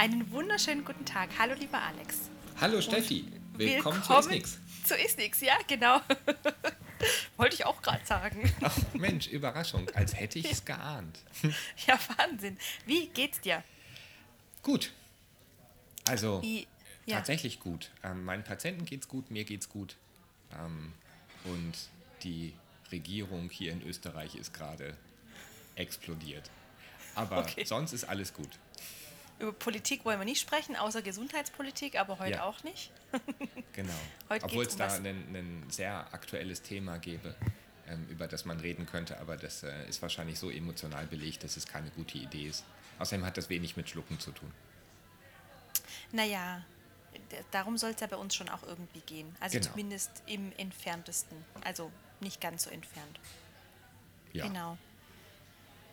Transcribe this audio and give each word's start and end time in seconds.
Einen 0.00 0.30
wunderschönen 0.32 0.82
guten 0.82 1.04
Tag. 1.04 1.28
Hallo, 1.38 1.52
lieber 1.52 1.78
Alex. 1.82 2.30
Hallo, 2.58 2.80
Steffi. 2.80 3.26
Willkommen, 3.52 3.98
willkommen 3.98 4.02
zu 4.02 4.14
Isnix. 4.30 4.58
Zu 4.82 4.96
Isnix, 4.96 5.42
ja, 5.42 5.58
genau. 5.66 6.00
Wollte 7.36 7.56
ich 7.56 7.66
auch 7.66 7.82
gerade 7.82 8.02
sagen. 8.06 8.50
Ach, 8.62 8.74
Mensch, 8.94 9.26
Überraschung. 9.26 9.90
Als 9.90 10.18
hätte 10.18 10.38
ich 10.38 10.50
es 10.50 10.64
geahnt. 10.64 11.18
Ja, 11.86 11.98
Wahnsinn. 12.16 12.56
Wie 12.86 13.08
geht's 13.08 13.42
dir? 13.42 13.62
Gut. 14.62 14.90
Also, 16.08 16.40
Wie, 16.40 16.66
ja. 17.04 17.16
tatsächlich 17.16 17.60
gut. 17.60 17.90
Ähm, 18.02 18.24
meinen 18.24 18.42
Patienten 18.42 18.86
geht's 18.86 19.06
gut, 19.06 19.30
mir 19.30 19.44
geht's 19.44 19.68
gut. 19.68 19.96
Ähm, 20.58 20.94
und 21.44 21.74
die 22.22 22.54
Regierung 22.90 23.50
hier 23.50 23.72
in 23.72 23.82
Österreich 23.86 24.34
ist 24.34 24.54
gerade 24.54 24.96
explodiert. 25.74 26.50
Aber 27.14 27.40
Okay. 27.40 27.66
sonst 27.66 27.92
ist 27.92 28.04
alles 28.04 28.32
gut. 28.32 28.48
Über 29.40 29.52
Politik 29.52 30.04
wollen 30.04 30.18
wir 30.20 30.24
nicht 30.26 30.40
sprechen, 30.40 30.76
außer 30.76 31.00
Gesundheitspolitik, 31.02 31.98
aber 31.98 32.18
heute 32.18 32.32
Ja. 32.32 32.44
auch 32.44 32.62
nicht. 32.62 32.92
Genau. 33.72 33.94
Heute 34.28 34.44
Obwohl 34.44 34.66
es 34.66 34.72
um 34.74 34.78
da 34.78 34.92
ein, 34.92 35.64
sehr 35.70 36.12
aktuelles 36.12 36.60
Thema 36.62 36.98
gäbe, 36.98 37.34
ähm, 37.88 38.06
über 38.10 38.26
das 38.28 38.44
man 38.44 38.60
reden 38.60 38.84
könnte, 38.84 39.18
aber 39.18 39.36
das 39.36 39.62
äh, 39.62 39.88
ist 39.88 40.02
wahrscheinlich 40.02 40.38
so 40.38 40.50
emotional 40.50 41.06
belegt, 41.06 41.42
dass 41.44 41.56
es 41.56 41.66
keine 41.66 41.90
gute 41.90 42.18
Idee 42.18 42.46
ist. 42.48 42.64
Außerdem 42.98 43.24
hat 43.24 43.36
das 43.38 43.48
wenig 43.48 43.76
mit 43.76 43.88
Schlucken 43.88 44.20
zu 44.20 44.32
tun. 44.32 44.52
Naja, 46.12 46.62
darum 47.52 47.78
soll 47.78 47.90
es 47.92 48.00
ja 48.00 48.06
bei 48.08 48.16
uns 48.16 48.34
schon 48.34 48.48
auch 48.50 48.62
irgendwie 48.64 49.00
gehen. 49.00 49.34
Also 49.40 49.58
Genau. 49.58 49.70
zumindest 49.70 50.10
im 50.26 50.52
entferntesten. 50.58 51.36
Also 51.64 51.90
nicht 52.20 52.40
ganz 52.40 52.64
so 52.64 52.70
entfernt. 52.70 53.18
Ja. 54.32 54.46
Genau. 54.46 54.76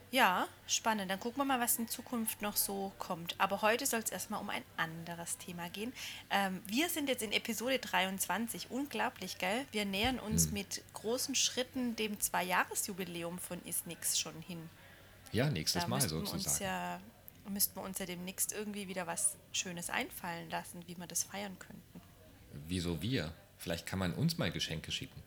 Ja, 0.09 0.47
spannend. 0.67 1.11
Dann 1.11 1.19
gucken 1.19 1.37
wir 1.39 1.45
mal, 1.45 1.59
was 1.59 1.77
in 1.77 1.89
Zukunft 1.89 2.41
noch 2.41 2.55
so 2.55 2.93
kommt. 2.97 3.35
Aber 3.39 3.61
heute 3.61 3.85
soll 3.85 3.99
es 3.99 4.09
erstmal 4.09 4.39
um 4.39 4.49
ein 4.49 4.63
anderes 4.77 5.37
Thema 5.37 5.69
gehen. 5.69 5.91
Ähm, 6.29 6.61
wir 6.65 6.87
sind 6.89 7.09
jetzt 7.09 7.23
in 7.23 7.33
Episode 7.33 7.77
23. 7.79 8.71
Unglaublich, 8.71 9.37
gell? 9.37 9.65
Wir 9.71 9.83
nähern 9.85 10.19
uns 10.19 10.45
Hm. 10.45 10.53
mit 10.53 10.81
großen 10.93 11.35
Schritten 11.35 11.95
dem 11.97 12.19
Zwei-Jahres-Jubiläum 12.21 13.37
von 13.37 13.61
Isnix 13.65 14.17
schon 14.17 14.39
hin. 14.41 14.69
Ja, 15.33 15.49
nächstes 15.49 15.83
Da 15.83 15.87
Mal 15.89 15.99
sozusagen. 16.01 16.63
ja 16.63 16.99
müssten 17.49 17.75
wir 17.75 17.83
uns 17.83 17.97
ja 17.99 18.05
demnächst 18.05 18.51
irgendwie 18.51 18.87
wieder 18.89 19.07
was 19.07 19.35
Schönes 19.53 19.89
einfallen 19.89 20.49
lassen, 20.49 20.83
wie 20.85 20.97
wir 20.97 21.07
das 21.07 21.23
feiern 21.23 21.57
könnten. 21.59 22.01
Wieso 22.67 23.01
wir? 23.01 23.33
Vielleicht 23.57 23.85
kann 23.85 23.99
man 23.99 24.13
uns 24.13 24.37
mal 24.37 24.51
Geschenke 24.51 24.91
schicken. 24.91 25.21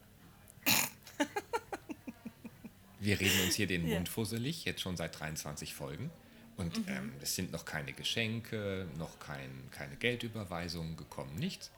Wir 3.00 3.18
reden 3.18 3.40
uns 3.42 3.54
hier 3.54 3.66
den 3.66 3.86
Ja. 3.88 3.94
Mund 3.96 4.08
fusselig, 4.08 4.64
jetzt 4.64 4.80
schon 4.82 4.96
seit 4.96 5.18
23 5.18 5.74
Folgen. 5.74 6.10
Und 6.56 6.76
Mhm. 6.76 6.84
ähm, 6.88 7.12
es 7.22 7.34
sind 7.34 7.50
noch 7.52 7.64
keine 7.64 7.92
Geschenke, 7.94 8.86
noch 8.98 9.18
kein, 9.18 9.50
keine 9.70 9.96
Geldüberweisungen 9.96 10.96
gekommen, 10.96 11.34
nichts. 11.36 11.70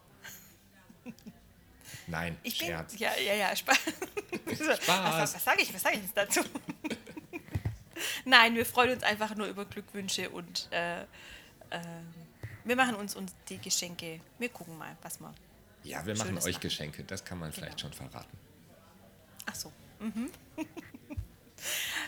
Nein, 2.09 2.37
Ich 2.43 2.57
Scherz. 2.57 2.93
bin 2.93 3.03
ja 3.03 3.13
ja 3.17 3.35
ja 3.35 3.57
Spaß. 3.57 3.79
Was, 4.89 5.35
was 5.35 5.45
sage 5.45 5.63
ich? 5.63 5.73
Was 5.73 5.83
sage 5.83 5.97
ich 5.97 6.03
jetzt 6.03 6.17
dazu? 6.17 6.41
Nein, 8.25 8.55
wir 8.57 8.67
freuen 8.67 8.93
uns 8.95 9.03
einfach 9.03 9.35
nur 9.37 9.47
über 9.47 9.65
Glückwünsche 9.65 10.29
und 10.31 10.69
äh, 10.73 11.03
äh, 11.03 11.05
wir 12.65 12.77
machen 12.77 12.95
uns, 12.97 13.15
uns 13.15 13.33
die 13.49 13.59
Geschenke. 13.59 14.21
Wir 14.39 14.49
gucken 14.49 14.77
mal, 14.79 14.97
was 15.03 15.21
wir. 15.21 15.33
Ja, 15.85 16.05
wir 16.07 16.17
machen 16.17 16.37
euch 16.39 16.55
machen. 16.55 16.61
Geschenke, 16.61 17.05
das 17.05 17.25
kann 17.25 17.39
man 17.39 17.53
vielleicht 17.53 17.79
Genau. 17.79 17.93
schon 17.95 18.09
verraten. 18.09 18.37
Ach 19.47 19.55
so. 19.55 19.73
Mhm. 20.01 20.31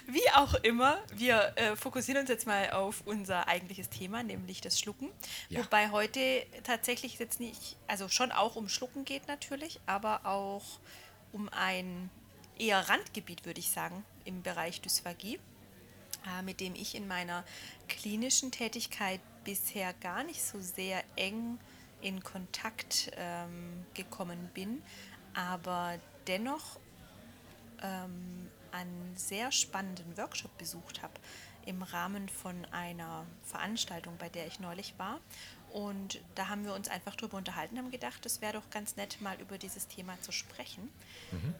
Wie 0.07 0.31
auch 0.35 0.55
immer, 0.55 0.99
wir 1.15 1.53
äh, 1.57 1.77
fokussieren 1.77 2.21
uns 2.21 2.29
jetzt 2.29 2.47
mal 2.47 2.71
auf 2.71 3.03
unser 3.07 3.49
eigentliches 3.49 3.89
Thema, 3.89 4.23
nämlich 4.23 4.61
das 4.61 4.79
Schlucken. 4.79 5.11
Ja. 5.49 5.65
Wobei 5.65 5.91
heute 5.91 6.45
tatsächlich 6.63 7.19
jetzt 7.19 7.41
nicht, 7.41 7.77
also 7.87 8.09
schon 8.09 8.31
auch 8.31 8.57
um 8.57 8.69
Schlucken 8.69 9.05
geht 9.05 9.29
natürlich, 9.29 9.81
aber 9.87 10.27
auch 10.27 10.65
um 11.33 11.49
ein 11.49 12.11
eher 12.59 12.89
Randgebiet, 12.89 13.47
würde 13.47 13.61
ich 13.61 13.71
sagen, 13.71 14.05
im 14.25 14.43
Bereich 14.43 14.81
Dysphagie, 14.83 15.39
äh, 16.27 16.43
mit 16.43 16.61
dem 16.61 16.75
ich 16.75 16.95
in 16.95 17.09
meiner 17.09 17.45
klinischen 17.89 18.51
Tätigkeit 18.51 19.21
bisher 19.45 19.95
gar 19.95 20.23
nicht 20.23 20.43
so 20.43 20.61
sehr 20.61 21.03
eng 21.17 21.59
in 22.03 22.23
Kontakt 22.23 23.11
ähm, 23.17 23.87
gekommen 23.95 24.51
bin, 24.53 24.83
aber 25.35 25.99
dennoch 26.27 26.79
ähm, 27.83 28.51
einen 28.75 29.17
sehr 29.17 29.53
spannenden 29.53 30.17
Workshop 30.17 30.57
besucht 30.59 31.03
habe 31.03 31.15
im 31.65 31.83
Rahmen 31.83 32.29
von 32.29 32.65
einer 32.73 33.25
Veranstaltung, 33.43 34.17
bei 34.19 34.29
der 34.29 34.47
ich 34.47 34.61
neulich 34.61 34.95
war. 34.99 35.21
Und 35.73 36.21
da 36.35 36.49
haben 36.49 36.65
wir 36.65 36.75
uns 36.75 36.89
einfach 36.89 37.17
drüber 37.17 37.37
unterhalten, 37.37 37.79
haben 37.79 37.91
gedacht, 37.91 38.25
es 38.27 38.41
wäre 38.41 38.55
doch 38.55 38.71
ganz 38.71 38.97
nett, 38.97 39.21
mal 39.21 39.41
über 39.41 39.59
dieses 39.59 39.89
Thema 39.89 40.21
zu 40.21 40.31
sprechen. 40.31 40.89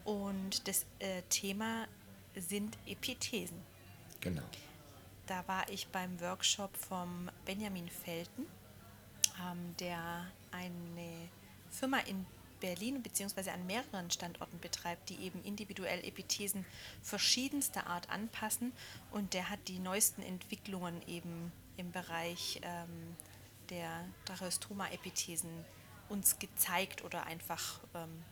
Und 0.05 0.67
das 0.67 0.85
äh, 0.99 1.21
Thema 1.29 1.87
sind 2.35 2.77
Epithesen. 2.85 3.59
Genau. 4.21 4.43
Da 5.25 5.45
war 5.47 5.67
ich 5.69 5.87
beim 5.87 6.19
Workshop 6.21 6.77
vom 6.77 7.29
Benjamin 7.45 7.89
Felten, 7.89 8.45
ähm, 9.41 9.75
der 9.79 10.27
eine 10.51 11.29
Firma 11.69 11.97
in 11.99 12.25
Berlin 12.65 13.03
bzw. 13.03 13.51
an 13.51 13.67
mehreren 13.67 14.09
Standorten 14.09 14.59
betreibt, 14.59 15.09
die 15.09 15.17
eben 15.17 15.43
individuell 15.43 16.03
Epithesen 16.03 16.65
verschiedenster 17.03 17.85
Art 17.85 18.09
anpassen. 18.09 18.73
Und 19.11 19.35
der 19.35 19.51
hat 19.51 19.59
die 19.67 19.77
neuesten 19.77 20.23
Entwicklungen 20.23 21.07
eben 21.07 21.51
im 21.77 21.91
Bereich 21.91 22.59
ähm, 22.63 23.15
der 23.69 24.05
Tracheostoma-Epithesen 24.25 25.51
uns 26.09 26.39
gezeigt 26.39 27.03
oder 27.03 27.27
einfach 27.27 27.79
ähm, 27.93 28.23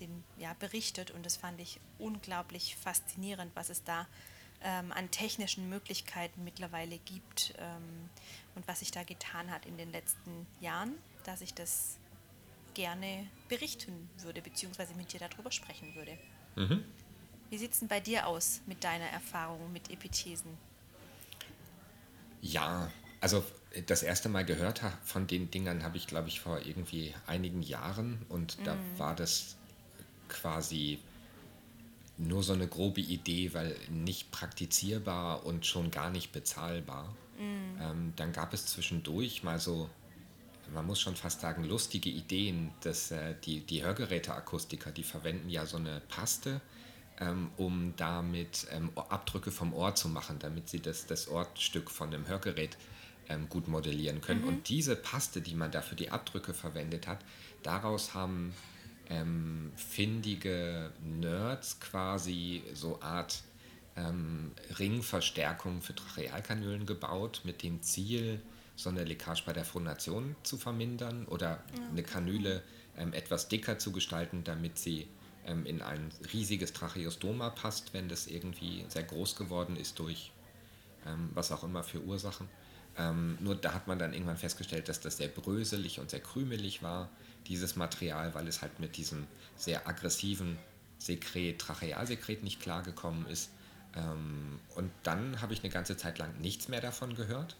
den, 0.00 0.22
ja, 0.36 0.54
berichtet. 0.58 1.10
Und 1.10 1.24
das 1.24 1.38
fand 1.38 1.58
ich 1.58 1.80
unglaublich 1.98 2.76
faszinierend, 2.76 3.52
was 3.56 3.70
es 3.70 3.84
da 3.84 4.06
ähm, 4.62 4.92
an 4.92 5.10
technischen 5.10 5.70
Möglichkeiten 5.70 6.44
mittlerweile 6.44 6.98
gibt 6.98 7.54
ähm, 7.56 8.10
und 8.54 8.68
was 8.68 8.80
sich 8.80 8.90
da 8.90 9.02
getan 9.02 9.50
hat 9.50 9.64
in 9.64 9.78
den 9.78 9.90
letzten 9.92 10.46
Jahren, 10.60 10.98
dass 11.24 11.40
ich 11.40 11.54
das 11.54 11.96
gerne 12.78 13.26
berichten 13.48 14.08
würde, 14.18 14.40
beziehungsweise 14.40 14.94
mit 14.94 15.12
dir 15.12 15.18
darüber 15.18 15.50
sprechen 15.50 15.92
würde. 15.96 16.16
Wie 17.50 17.58
sieht 17.58 17.72
es 17.72 17.80
denn 17.80 17.88
bei 17.88 17.98
dir 17.98 18.28
aus 18.28 18.60
mit 18.66 18.84
deiner 18.84 19.06
Erfahrung 19.06 19.72
mit 19.72 19.90
Epithesen? 19.90 20.56
Ja, 22.40 22.88
also 23.20 23.44
das 23.86 24.04
erste 24.04 24.28
Mal 24.28 24.44
gehört 24.44 24.80
von 25.02 25.26
den 25.26 25.50
Dingern 25.50 25.82
habe 25.82 25.96
ich, 25.96 26.06
glaube 26.06 26.28
ich, 26.28 26.40
vor 26.40 26.60
irgendwie 26.64 27.14
einigen 27.26 27.62
Jahren 27.62 28.24
und 28.28 28.58
da 28.64 28.76
war 28.96 29.16
das 29.16 29.56
quasi 30.28 31.00
nur 32.16 32.44
so 32.44 32.52
eine 32.52 32.68
grobe 32.68 33.00
Idee, 33.00 33.54
weil 33.54 33.74
nicht 33.88 34.30
praktizierbar 34.30 35.44
und 35.44 35.66
schon 35.66 35.90
gar 35.90 36.10
nicht 36.10 36.30
bezahlbar. 36.30 37.12
Ähm, 37.40 38.12
dann 38.14 38.32
gab 38.32 38.52
es 38.52 38.66
zwischendurch 38.66 39.42
mal 39.42 39.58
so, 39.58 39.90
man 40.72 40.86
muss 40.86 41.00
schon 41.00 41.16
fast 41.16 41.40
sagen, 41.40 41.64
lustige 41.64 42.10
Ideen, 42.10 42.72
dass 42.82 43.10
äh, 43.10 43.34
die, 43.44 43.60
die 43.60 43.82
Hörgeräteakustiker, 43.82 44.90
die 44.90 45.02
verwenden 45.02 45.48
ja 45.48 45.66
so 45.66 45.76
eine 45.76 46.00
Paste, 46.08 46.60
ähm, 47.20 47.50
um 47.56 47.94
damit 47.96 48.66
ähm, 48.70 48.90
Abdrücke 48.94 49.50
vom 49.50 49.72
Ohr 49.74 49.94
zu 49.94 50.08
machen, 50.08 50.38
damit 50.38 50.68
sie 50.68 50.80
das, 50.80 51.06
das 51.06 51.28
Ohrstück 51.28 51.90
von 51.90 52.10
dem 52.10 52.28
Hörgerät 52.28 52.76
ähm, 53.28 53.48
gut 53.48 53.68
modellieren 53.68 54.20
können. 54.20 54.44
Und 54.44 54.68
diese 54.68 54.96
Paste, 54.96 55.40
die 55.40 55.54
man 55.54 55.70
da 55.70 55.82
für 55.82 55.96
die 55.96 56.10
Abdrücke 56.10 56.54
verwendet 56.54 57.06
hat, 57.06 57.18
daraus 57.62 58.14
haben 58.14 58.54
ähm, 59.08 59.72
findige 59.76 60.92
Nerds 61.02 61.80
quasi 61.80 62.62
so 62.74 63.00
Art 63.00 63.42
ähm, 63.96 64.52
Ringverstärkung 64.78 65.82
für 65.82 65.94
Trachealkanülen 65.94 66.86
gebaut, 66.86 67.42
mit 67.44 67.62
dem 67.62 67.82
Ziel, 67.82 68.40
so 68.78 68.90
eine 68.90 69.04
Leckage 69.04 69.42
bei 69.44 69.52
der 69.52 69.64
Phonation 69.64 70.36
zu 70.44 70.56
vermindern 70.56 71.26
oder 71.26 71.62
eine 71.90 72.02
Kanüle 72.02 72.62
ähm, 72.96 73.12
etwas 73.12 73.48
dicker 73.48 73.78
zu 73.78 73.92
gestalten, 73.92 74.44
damit 74.44 74.78
sie 74.78 75.08
ähm, 75.46 75.66
in 75.66 75.82
ein 75.82 76.10
riesiges 76.32 76.72
Tracheostoma 76.72 77.50
passt, 77.50 77.92
wenn 77.92 78.08
das 78.08 78.28
irgendwie 78.28 78.84
sehr 78.88 79.02
groß 79.02 79.36
geworden 79.36 79.76
ist 79.76 79.98
durch 79.98 80.30
ähm, 81.06 81.30
was 81.34 81.52
auch 81.52 81.64
immer 81.64 81.82
für 81.82 82.00
Ursachen. 82.02 82.48
Ähm, 82.96 83.38
nur 83.40 83.54
da 83.54 83.74
hat 83.74 83.86
man 83.86 83.98
dann 83.98 84.12
irgendwann 84.12 84.36
festgestellt, 84.36 84.88
dass 84.88 85.00
das 85.00 85.18
sehr 85.18 85.28
bröselig 85.28 86.00
und 86.00 86.10
sehr 86.10 86.20
krümelig 86.20 86.82
war, 86.82 87.08
dieses 87.46 87.76
Material, 87.76 88.34
weil 88.34 88.48
es 88.48 88.62
halt 88.62 88.80
mit 88.80 88.96
diesem 88.96 89.26
sehr 89.56 89.86
aggressiven 89.86 90.58
Sekret, 90.98 91.60
Trachealsekret 91.60 92.42
nicht 92.42 92.60
klargekommen 92.60 93.26
ist. 93.26 93.50
Ähm, 93.96 94.58
und 94.74 94.90
dann 95.04 95.40
habe 95.40 95.52
ich 95.52 95.60
eine 95.60 95.72
ganze 95.72 95.96
Zeit 95.96 96.18
lang 96.18 96.40
nichts 96.40 96.68
mehr 96.68 96.80
davon 96.80 97.14
gehört. 97.14 97.56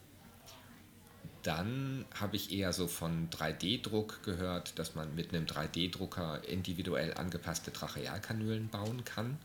Dann 1.43 2.05
habe 2.19 2.35
ich 2.35 2.51
eher 2.51 2.73
so 2.73 2.87
von 2.87 3.29
3D-Druck 3.29 4.23
gehört, 4.23 4.77
dass 4.77 4.95
man 4.95 5.15
mit 5.15 5.33
einem 5.33 5.45
3D-Drucker 5.45 6.43
individuell 6.47 7.13
angepasste 7.13 7.71
Trachealkanülen 7.71 8.67
bauen 8.69 9.05
kann 9.05 9.37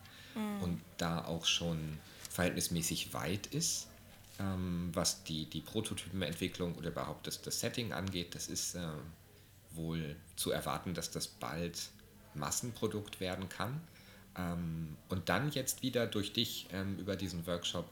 und 0.60 0.80
da 0.98 1.24
auch 1.24 1.44
schon 1.44 1.98
verhältnismäßig 2.30 3.14
weit 3.14 3.46
ist. 3.46 3.86
ähm, 4.40 4.90
was 4.92 5.24
die, 5.24 5.46
die 5.46 5.60
Prototypenentwicklung 5.60 6.74
oder 6.74 6.90
überhaupt 6.90 7.26
das, 7.26 7.42
das 7.42 7.60
Setting 7.60 7.92
angeht. 7.92 8.34
Das 8.34 8.48
ist 8.48 8.74
äh, 8.74 8.80
wohl 9.72 10.16
zu 10.36 10.50
erwarten, 10.50 10.94
dass 10.94 11.10
das 11.10 11.28
bald 11.28 11.90
Massenprodukt 12.34 13.20
werden 13.20 13.48
kann. 13.48 13.80
Ähm, 14.36 14.96
und 15.08 15.28
dann 15.28 15.50
jetzt 15.50 15.82
wieder 15.82 16.06
durch 16.06 16.32
dich 16.32 16.66
ähm, 16.72 16.98
über 16.98 17.16
diesen 17.16 17.46
Workshop 17.46 17.88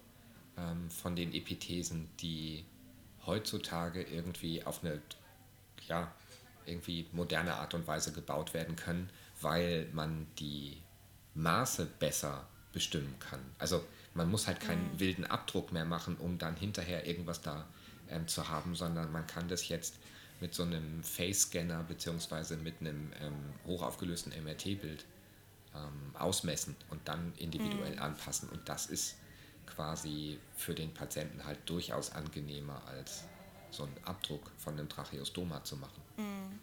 ähm, 0.56 0.90
von 0.90 1.14
den 1.14 1.32
Epithesen, 1.32 2.08
die 2.20 2.64
heutzutage 3.26 4.02
irgendwie 4.02 4.64
auf 4.64 4.82
eine 4.82 5.00
ja, 5.88 6.12
irgendwie 6.66 7.06
moderne 7.12 7.54
Art 7.54 7.74
und 7.74 7.86
Weise 7.86 8.12
gebaut 8.12 8.54
werden 8.54 8.76
können, 8.76 9.10
weil 9.40 9.88
man 9.92 10.26
die 10.38 10.78
Maße 11.34 11.86
besser 11.98 12.46
bestimmen 12.72 13.14
kann. 13.18 13.40
Also 13.58 13.84
man 14.14 14.30
muss 14.30 14.46
halt 14.46 14.60
keinen 14.60 14.92
mhm. 14.92 15.00
wilden 15.00 15.24
Abdruck 15.24 15.72
mehr 15.72 15.84
machen, 15.84 16.16
um 16.16 16.38
dann 16.38 16.56
hinterher 16.56 17.06
irgendwas 17.06 17.40
da 17.40 17.66
ähm, 18.08 18.28
zu 18.28 18.48
haben, 18.48 18.74
sondern 18.74 19.10
man 19.12 19.26
kann 19.26 19.48
das 19.48 19.68
jetzt 19.68 19.96
mit 20.40 20.54
so 20.54 20.64
einem 20.64 21.02
Face-Scanner 21.02 21.82
bzw. 21.84 22.56
mit 22.56 22.80
einem 22.80 23.12
ähm, 23.20 23.54
hochaufgelösten 23.66 24.32
MRT-Bild 24.42 25.04
ähm, 25.74 26.16
ausmessen 26.16 26.76
und 26.90 27.00
dann 27.06 27.32
individuell 27.36 27.92
mhm. 27.92 28.02
anpassen. 28.02 28.48
Und 28.48 28.68
das 28.68 28.86
ist 28.86 29.16
quasi 29.66 30.38
für 30.56 30.74
den 30.74 30.92
Patienten 30.92 31.44
halt 31.44 31.58
durchaus 31.66 32.10
angenehmer 32.10 32.82
als 32.86 33.24
so 33.70 33.84
einen 33.84 33.96
Abdruck 34.04 34.50
von 34.58 34.74
einem 34.74 34.88
Tracheostoma 34.88 35.64
zu 35.64 35.76
machen. 35.76 36.02
Mhm. 36.16 36.58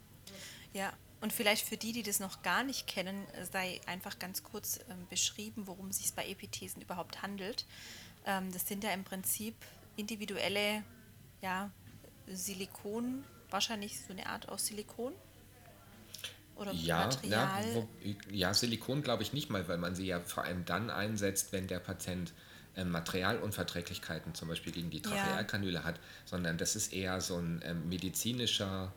Ja, 0.73 0.93
und 1.21 1.33
vielleicht 1.33 1.67
für 1.67 1.77
die, 1.77 1.91
die 1.91 2.03
das 2.03 2.19
noch 2.19 2.41
gar 2.43 2.63
nicht 2.63 2.87
kennen, 2.87 3.25
sei 3.51 3.81
einfach 3.87 4.19
ganz 4.19 4.43
kurz 4.43 4.79
ähm, 4.89 5.07
beschrieben, 5.09 5.67
worum 5.67 5.89
es 5.89 5.97
sich 5.97 6.13
bei 6.13 6.27
Epithesen 6.27 6.81
überhaupt 6.81 7.21
handelt. 7.21 7.65
Ähm, 8.25 8.51
das 8.53 8.67
sind 8.67 8.83
ja 8.83 8.91
im 8.91 9.03
Prinzip 9.03 9.55
individuelle 9.97 10.83
ja, 11.41 11.71
Silikon, 12.27 13.23
wahrscheinlich 13.49 13.99
so 13.99 14.13
eine 14.13 14.27
Art 14.27 14.47
aus 14.47 14.67
Silikon. 14.67 15.13
Oder 16.55 16.73
ja, 16.73 17.05
Material. 17.05 17.67
Ja, 17.67 17.75
wo, 17.75 17.87
ja 18.31 18.53
Silikon 18.53 19.01
glaube 19.01 19.23
ich 19.23 19.33
nicht 19.33 19.49
mal, 19.49 19.67
weil 19.67 19.77
man 19.77 19.95
sie 19.95 20.05
ja 20.05 20.19
vor 20.19 20.43
allem 20.43 20.65
dann 20.65 20.89
einsetzt, 20.89 21.51
wenn 21.51 21.67
der 21.67 21.79
Patient 21.79 22.33
ähm, 22.75 22.91
Materialunverträglichkeiten 22.91 24.33
zum 24.35 24.47
Beispiel 24.47 24.71
gegen 24.71 24.89
die 24.89 25.01
Trachealkanüle 25.01 25.79
ja. 25.79 25.83
hat, 25.83 25.99
sondern 26.25 26.57
das 26.57 26.75
ist 26.75 26.93
eher 26.93 27.21
so 27.21 27.37
ein 27.37 27.61
ähm, 27.63 27.89
medizinischer 27.89 28.93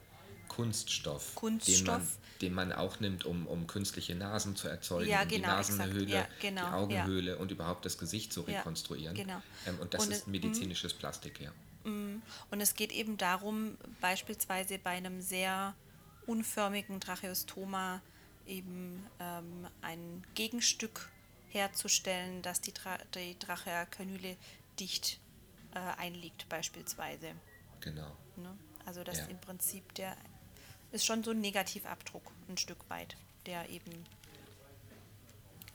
Kunststoff, 0.48 1.34
Kunststoff. 1.34 2.18
Den, 2.40 2.52
man, 2.54 2.68
den 2.68 2.70
man 2.70 2.72
auch 2.72 3.00
nimmt, 3.00 3.24
um, 3.24 3.46
um 3.46 3.66
künstliche 3.66 4.14
Nasen 4.14 4.54
zu 4.54 4.68
erzeugen, 4.68 5.08
ja, 5.08 5.22
um 5.22 5.28
die 5.28 5.36
genau, 5.36 5.48
Nasenhöhle, 5.48 6.14
ja, 6.14 6.28
genau, 6.40 6.86
die 6.86 6.96
Augenhöhle 6.96 7.38
und 7.38 7.50
überhaupt 7.50 7.86
das 7.86 7.96
Gesicht 7.96 8.32
zu 8.32 8.42
rekonstruieren. 8.42 9.16
Genau. 9.16 9.40
Ähm, 9.66 9.78
und 9.80 9.94
das 9.94 10.06
und 10.06 10.12
ist 10.12 10.28
medizinisches 10.28 10.92
Plastik, 10.92 11.40
ja. 11.40 11.50
Mm. 11.90 12.22
Und 12.50 12.60
es 12.60 12.74
geht 12.74 12.92
eben 12.92 13.16
darum, 13.16 13.78
beispielsweise 14.00 14.78
bei 14.78 14.90
einem 14.90 15.22
sehr 15.22 15.74
unförmigen 16.26 17.00
Tracheostoma 17.00 18.02
eben 18.46 19.06
ähm, 19.20 19.66
ein 19.80 20.22
Gegenstück 20.34 21.08
herzustellen, 21.52 22.42
dass 22.42 22.60
die, 22.60 22.72
Tra 22.72 22.98
die 23.14 23.34
Trachealkanüle 23.36 24.36
dicht 24.78 25.20
äh, 25.74 25.78
einliegt 25.78 26.48
beispielsweise. 26.48 27.32
Genau. 27.80 28.16
Ne? 28.36 28.56
Also 28.84 29.04
dass 29.04 29.18
ja. 29.18 29.26
im 29.26 29.40
Prinzip 29.40 29.94
der 29.94 30.16
ist 30.92 31.06
schon 31.06 31.24
so 31.24 31.30
ein 31.30 31.40
Negativabdruck 31.40 32.32
ein 32.48 32.58
Stück 32.58 32.88
weit, 32.90 33.16
der 33.46 33.68
eben 33.70 34.04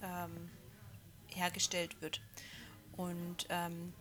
ähm, 0.04 0.50
hergestellt 1.28 2.00
wird. 2.02 2.22
Und 2.96 3.48
ähm, 3.50 3.94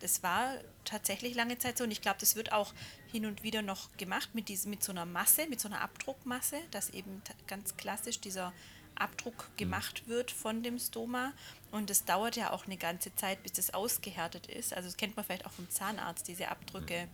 das 0.00 0.22
war 0.22 0.54
tatsächlich 0.84 1.34
lange 1.34 1.58
Zeit 1.58 1.78
so 1.78 1.84
und 1.84 1.90
ich 1.90 2.00
glaube, 2.00 2.18
das 2.20 2.36
wird 2.36 2.52
auch 2.52 2.72
hin 3.10 3.26
und 3.26 3.42
wieder 3.42 3.62
noch 3.62 3.94
gemacht 3.96 4.34
mit, 4.34 4.48
diesem, 4.48 4.70
mit 4.70 4.82
so 4.82 4.92
einer 4.92 5.04
Masse, 5.04 5.46
mit 5.48 5.60
so 5.60 5.68
einer 5.68 5.80
Abdruckmasse, 5.80 6.58
dass 6.70 6.90
eben 6.90 7.22
ganz 7.46 7.76
klassisch 7.76 8.20
dieser 8.20 8.52
Abdruck 8.96 9.56
gemacht 9.56 10.08
wird 10.08 10.30
von 10.30 10.62
dem 10.62 10.78
Stoma 10.78 11.32
und 11.70 11.90
es 11.90 12.04
dauert 12.04 12.36
ja 12.36 12.52
auch 12.52 12.66
eine 12.66 12.76
ganze 12.76 13.14
Zeit, 13.14 13.42
bis 13.42 13.58
es 13.58 13.74
ausgehärtet 13.74 14.46
ist. 14.46 14.72
Also 14.72 14.88
das 14.88 14.96
kennt 14.96 15.16
man 15.16 15.24
vielleicht 15.24 15.46
auch 15.46 15.52
vom 15.52 15.68
Zahnarzt, 15.70 16.28
diese 16.28 16.48
Abdrücke. 16.48 17.08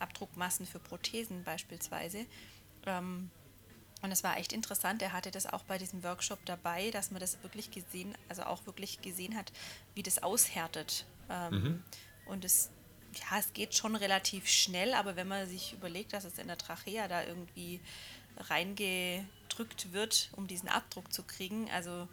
Abdruckmassen 0.00 0.66
für 0.66 0.78
Prothesen 0.78 1.44
beispielsweise. 1.44 2.26
Ähm, 2.86 3.30
und 4.02 4.12
es 4.12 4.24
war 4.24 4.38
echt 4.38 4.52
interessant. 4.52 5.02
Er 5.02 5.12
hatte 5.12 5.30
das 5.30 5.46
auch 5.46 5.62
bei 5.64 5.76
diesem 5.76 6.02
Workshop 6.02 6.38
dabei, 6.46 6.90
dass 6.90 7.10
man 7.10 7.20
das 7.20 7.42
wirklich 7.42 7.70
gesehen, 7.70 8.14
also 8.28 8.44
auch 8.44 8.64
wirklich 8.66 9.02
gesehen 9.02 9.36
hat, 9.36 9.52
wie 9.94 10.02
das 10.02 10.22
aushärtet. 10.22 11.04
Ähm, 11.28 11.52
mhm. 11.52 11.82
Und 12.26 12.44
es, 12.44 12.70
ja, 13.14 13.38
es 13.38 13.52
geht 13.52 13.74
schon 13.74 13.96
relativ 13.96 14.48
schnell, 14.48 14.94
aber 14.94 15.16
wenn 15.16 15.28
man 15.28 15.46
sich 15.48 15.74
überlegt, 15.74 16.14
dass 16.14 16.24
es 16.24 16.38
in 16.38 16.48
der 16.48 16.56
Trachea 16.56 17.08
da 17.08 17.24
irgendwie 17.24 17.80
reingedrückt 19.60 19.92
wird, 19.92 20.30
um 20.32 20.46
diesen 20.46 20.68
Abdruck 20.68 21.12
zu 21.12 21.22
kriegen, 21.22 21.70
also 21.70 22.08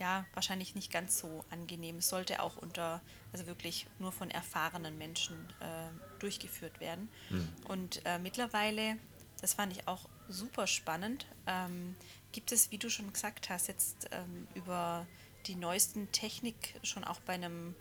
ja, 0.00 0.26
wahrscheinlich 0.34 0.74
nicht 0.74 0.92
ganz 0.92 1.18
so 1.18 1.44
angenehm. 1.50 1.98
Es 1.98 2.08
sollte 2.08 2.42
auch 2.42 2.56
unter, 2.56 3.00
also 3.32 3.46
wirklich 3.46 3.86
nur 4.00 4.10
von 4.10 4.30
erfahrenen 4.30 4.98
Menschen 4.98 5.36
äh, 5.60 6.18
durchgeführt 6.18 6.80
werden. 6.80 7.08
Mhm. 7.30 7.48
Und 7.68 8.02
äh, 8.04 8.18
mittlerweile, 8.18 8.96
das 9.40 9.54
fand 9.54 9.72
ich 9.72 9.86
auch 9.86 10.08
super 10.28 10.66
spannend. 10.66 11.26
Ähm, 11.46 11.94
gibt 12.32 12.50
es, 12.50 12.72
wie 12.72 12.78
du 12.78 12.90
schon 12.90 13.12
gesagt 13.12 13.50
hast, 13.50 13.68
jetzt 13.68 14.08
ähm, 14.10 14.48
über 14.54 15.06
die 15.46 15.54
neuesten 15.54 16.10
Technik 16.10 16.74
schon 16.82 17.04
auch 17.04 17.20
bei 17.20 17.34
einem 17.34 17.76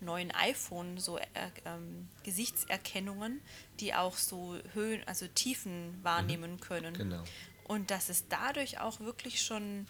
neuen 0.00 0.32
iPhone 0.32 0.98
so 0.98 1.16
äh, 1.16 1.24
ähm, 1.64 2.08
Gesichtserkennungen, 2.24 3.40
die 3.80 3.94
auch 3.94 4.18
so 4.18 4.58
Höhen, 4.74 5.02
also 5.06 5.26
Tiefen 5.28 5.98
wahrnehmen 6.02 6.52
mhm. 6.52 6.60
können. 6.60 6.94
Genau. 6.94 7.24
Und 7.64 7.90
dass 7.90 8.08
es 8.08 8.28
dadurch 8.28 8.78
auch 8.80 9.00
wirklich 9.00 9.42
schon 9.42 9.86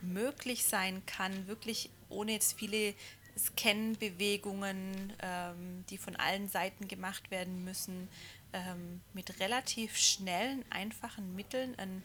möglich 0.00 0.64
sein 0.64 1.04
kann, 1.06 1.46
wirklich 1.46 1.90
ohne 2.08 2.32
jetzt 2.32 2.58
viele 2.58 2.94
Scan-Bewegungen, 3.36 5.12
ähm, 5.20 5.84
die 5.90 5.98
von 5.98 6.16
allen 6.16 6.48
Seiten 6.48 6.86
gemacht 6.86 7.30
werden 7.30 7.64
müssen, 7.64 8.08
ähm, 8.52 9.00
mit 9.12 9.40
relativ 9.40 9.96
schnellen, 9.96 10.64
einfachen 10.70 11.34
Mitteln 11.34 11.74
ein 11.78 12.02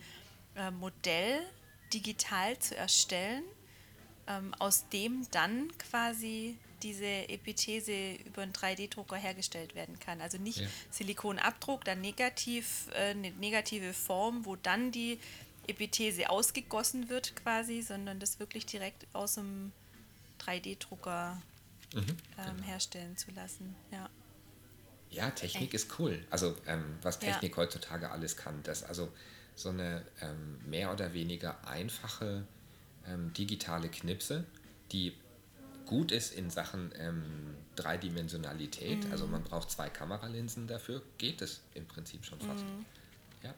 äh, 0.56 0.72
Modell 0.72 1.42
digital 1.94 2.58
zu 2.58 2.76
erstellen, 2.76 3.44
ähm, 4.28 4.54
aus 4.58 4.90
dem 4.90 5.30
dann 5.32 5.72
quasi 5.78 6.58
diese 6.84 7.30
Epithese 7.30 8.14
über 8.26 8.42
einen 8.42 8.54
3D-Drucker 8.54 9.16
hergestellt 9.16 9.76
werden 9.76 10.00
kann. 10.00 10.22
Also 10.22 10.38
nicht 10.38 10.60
ja. 10.60 10.68
Silikonabdruck, 10.92 11.86
dann 11.86 12.02
negativ, 12.02 12.88
äh, 12.94 13.12
eine 13.12 13.32
negative 13.32 13.94
Form, 13.94 14.46
wo 14.46 14.56
dann 14.56 14.92
die 14.92 15.20
Epithese 15.68 16.30
ausgegossen 16.30 17.10
wird 17.10 17.36
quasi, 17.36 17.82
sondern 17.82 18.20
das 18.20 18.40
wirklich 18.40 18.66
direkt 18.66 19.06
aus 19.14 19.36
dem 19.36 19.72
3D-Drucker 20.40 21.42
mhm, 21.94 22.00
ähm, 22.00 22.08
genau. 22.38 22.64
herstellen 22.68 23.18
zu 23.18 23.32
lassen. 23.32 23.76
Ja. 23.92 24.10
Ja, 25.12 25.32
Technik 25.32 25.74
Echt? 25.74 25.86
ist 25.86 26.00
cool. 26.00 26.24
Also 26.30 26.56
ähm, 26.68 26.98
was 27.02 27.20
Technik 27.20 27.52
ja. 27.52 27.58
heutzutage 27.58 28.12
alles 28.12 28.38
kann. 28.38 28.62
Das 28.64 28.84
also 28.84 29.12
so 29.56 29.70
eine 29.70 30.06
ähm, 30.22 30.60
mehr 30.70 30.92
oder 30.92 31.14
weniger 31.14 31.68
einfache 31.68 32.46
ähm, 33.08 33.34
digitale 33.34 33.90
Knipse, 33.90 34.46
die 34.92 35.16
gut 35.90 36.12
ist 36.12 36.36
in 36.36 36.52
Sachen 36.52 36.94
ähm, 37.00 37.56
Dreidimensionalität. 37.76 39.06
Mhm. 39.06 39.12
Also 39.12 39.26
man 39.26 39.44
braucht 39.44 39.72
zwei 39.72 39.90
Kameralinsen 39.90 40.68
dafür, 40.68 41.02
geht 41.18 41.42
es 41.42 41.62
im 41.74 41.88
Prinzip 41.88 42.24
schon 42.26 42.40
fast. 42.40 42.64
Mhm. 42.64 42.86
Ja, 43.44 43.56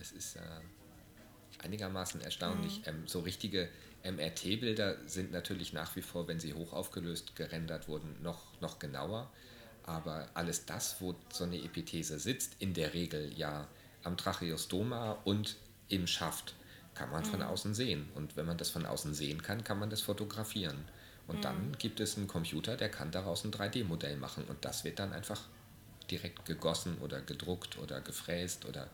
es 0.00 0.10
ist 0.12 0.36
äh, 0.36 0.40
einigermaßen 1.62 2.22
erstaunlich. 2.22 2.78
Mhm. 2.78 2.84
Ähm, 2.86 3.02
so 3.06 3.20
richtige 3.20 3.68
MRT-Bilder 4.04 4.96
sind 5.06 5.32
natürlich 5.32 5.74
nach 5.74 5.94
wie 5.96 6.02
vor, 6.02 6.26
wenn 6.28 6.40
sie 6.40 6.54
hoch 6.54 6.72
aufgelöst 6.72 7.36
gerendert 7.36 7.88
wurden, 7.88 8.16
noch, 8.22 8.58
noch 8.62 8.78
genauer. 8.78 9.30
Aber 9.82 10.30
alles 10.32 10.64
das, 10.64 10.96
wo 11.00 11.14
so 11.30 11.44
eine 11.44 11.62
Epithese 11.62 12.18
sitzt, 12.18 12.56
in 12.58 12.72
der 12.72 12.94
Regel 12.94 13.30
ja 13.36 13.68
am 14.02 14.16
Tracheostoma 14.16 15.12
und 15.24 15.56
im 15.88 16.06
Schaft, 16.06 16.54
kann 16.94 17.10
man 17.10 17.26
von 17.26 17.40
mhm. 17.40 17.46
außen 17.46 17.74
sehen. 17.74 18.08
Und 18.14 18.34
wenn 18.38 18.46
man 18.46 18.56
das 18.56 18.70
von 18.70 18.86
außen 18.86 19.12
sehen 19.12 19.42
kann, 19.42 19.62
kann 19.62 19.78
man 19.78 19.90
das 19.90 20.00
fotografieren. 20.00 20.88
Und 21.26 21.38
mhm. 21.38 21.42
dann 21.42 21.72
gibt 21.78 22.00
es 22.00 22.16
einen 22.16 22.28
Computer, 22.28 22.76
der 22.76 22.88
kann 22.88 23.10
daraus 23.10 23.44
ein 23.44 23.50
3D-Modell 23.50 24.16
machen. 24.16 24.44
Und 24.44 24.64
das 24.64 24.84
wird 24.84 24.98
dann 24.98 25.12
einfach 25.12 25.40
direkt 26.10 26.44
gegossen 26.44 26.98
oder 26.98 27.20
gedruckt 27.20 27.78
oder 27.78 28.00
gefräst 28.00 28.64
oder 28.64 28.88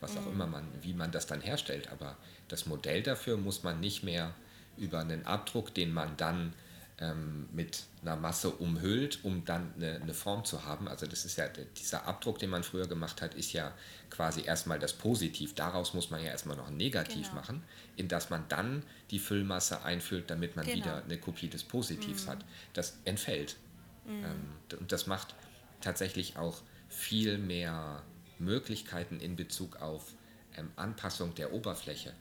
was 0.00 0.16
auch 0.16 0.26
mhm. 0.26 0.32
immer 0.32 0.46
man, 0.46 0.64
wie 0.82 0.92
man 0.92 1.10
das 1.10 1.26
dann 1.26 1.40
herstellt. 1.40 1.90
Aber 1.90 2.16
das 2.48 2.66
Modell 2.66 3.02
dafür 3.02 3.36
muss 3.36 3.62
man 3.62 3.80
nicht 3.80 4.02
mehr 4.02 4.34
über 4.76 5.00
einen 5.00 5.26
Abdruck, 5.26 5.74
den 5.74 5.92
man 5.92 6.16
dann 6.16 6.52
ähm, 7.00 7.48
mit 7.52 7.84
einer 8.02 8.16
Masse 8.16 8.50
umhüllt, 8.50 9.20
um 9.22 9.44
dann 9.44 9.72
eine, 9.76 9.96
eine, 9.96 10.14
Form 10.14 10.44
zu 10.44 10.64
haben. 10.64 10.88
Also 10.88 11.06
das 11.06 11.24
ist 11.24 11.38
ja, 11.38 11.46
dieser 11.76 12.06
Abdruck, 12.06 12.38
den 12.38 12.50
man 12.50 12.64
früher 12.64 12.88
gemacht 12.88 13.22
hat, 13.22 13.34
ist 13.34 13.52
ja 13.52 13.72
quasi 14.10 14.42
erstmal 14.42 14.78
das 14.78 14.92
Positiv. 14.92 15.54
Daraus 15.54 15.94
muss 15.94 16.10
man 16.10 16.22
ja 16.22 16.30
erstmal 16.30 16.56
noch 16.56 16.68
ein 16.68 16.76
Negativ 16.76 17.28
genau. 17.28 17.40
machen, 17.40 17.62
in 17.96 18.08
das 18.08 18.30
man 18.30 18.44
dann 18.48 18.82
die 19.10 19.20
Füllmasse 19.20 19.84
einfüllt, 19.84 20.30
damit 20.30 20.56
man 20.56 20.66
genau. 20.66 20.76
wieder 20.76 21.04
eine 21.04 21.18
Kopie 21.18 21.48
des 21.48 21.62
Positivs 21.62 22.26
mhm. 22.26 22.30
hat. 22.30 22.44
Das 22.72 22.98
entfällt. 23.04 23.56
Mhm. 24.04 24.24
Ähm, 24.24 24.78
und 24.80 24.90
das 24.90 25.06
macht 25.06 25.34
tatsächlich 25.80 26.36
auch 26.36 26.62
viel 26.88 27.38
mehr 27.38 28.02
Möglichkeiten 28.40 29.20
in 29.20 29.36
Bezug 29.36 29.76
auf 29.76 30.12
ähm, 30.56 30.70
Anpassung 30.74 31.34
der 31.36 31.52
Oberfläche. 31.52 32.12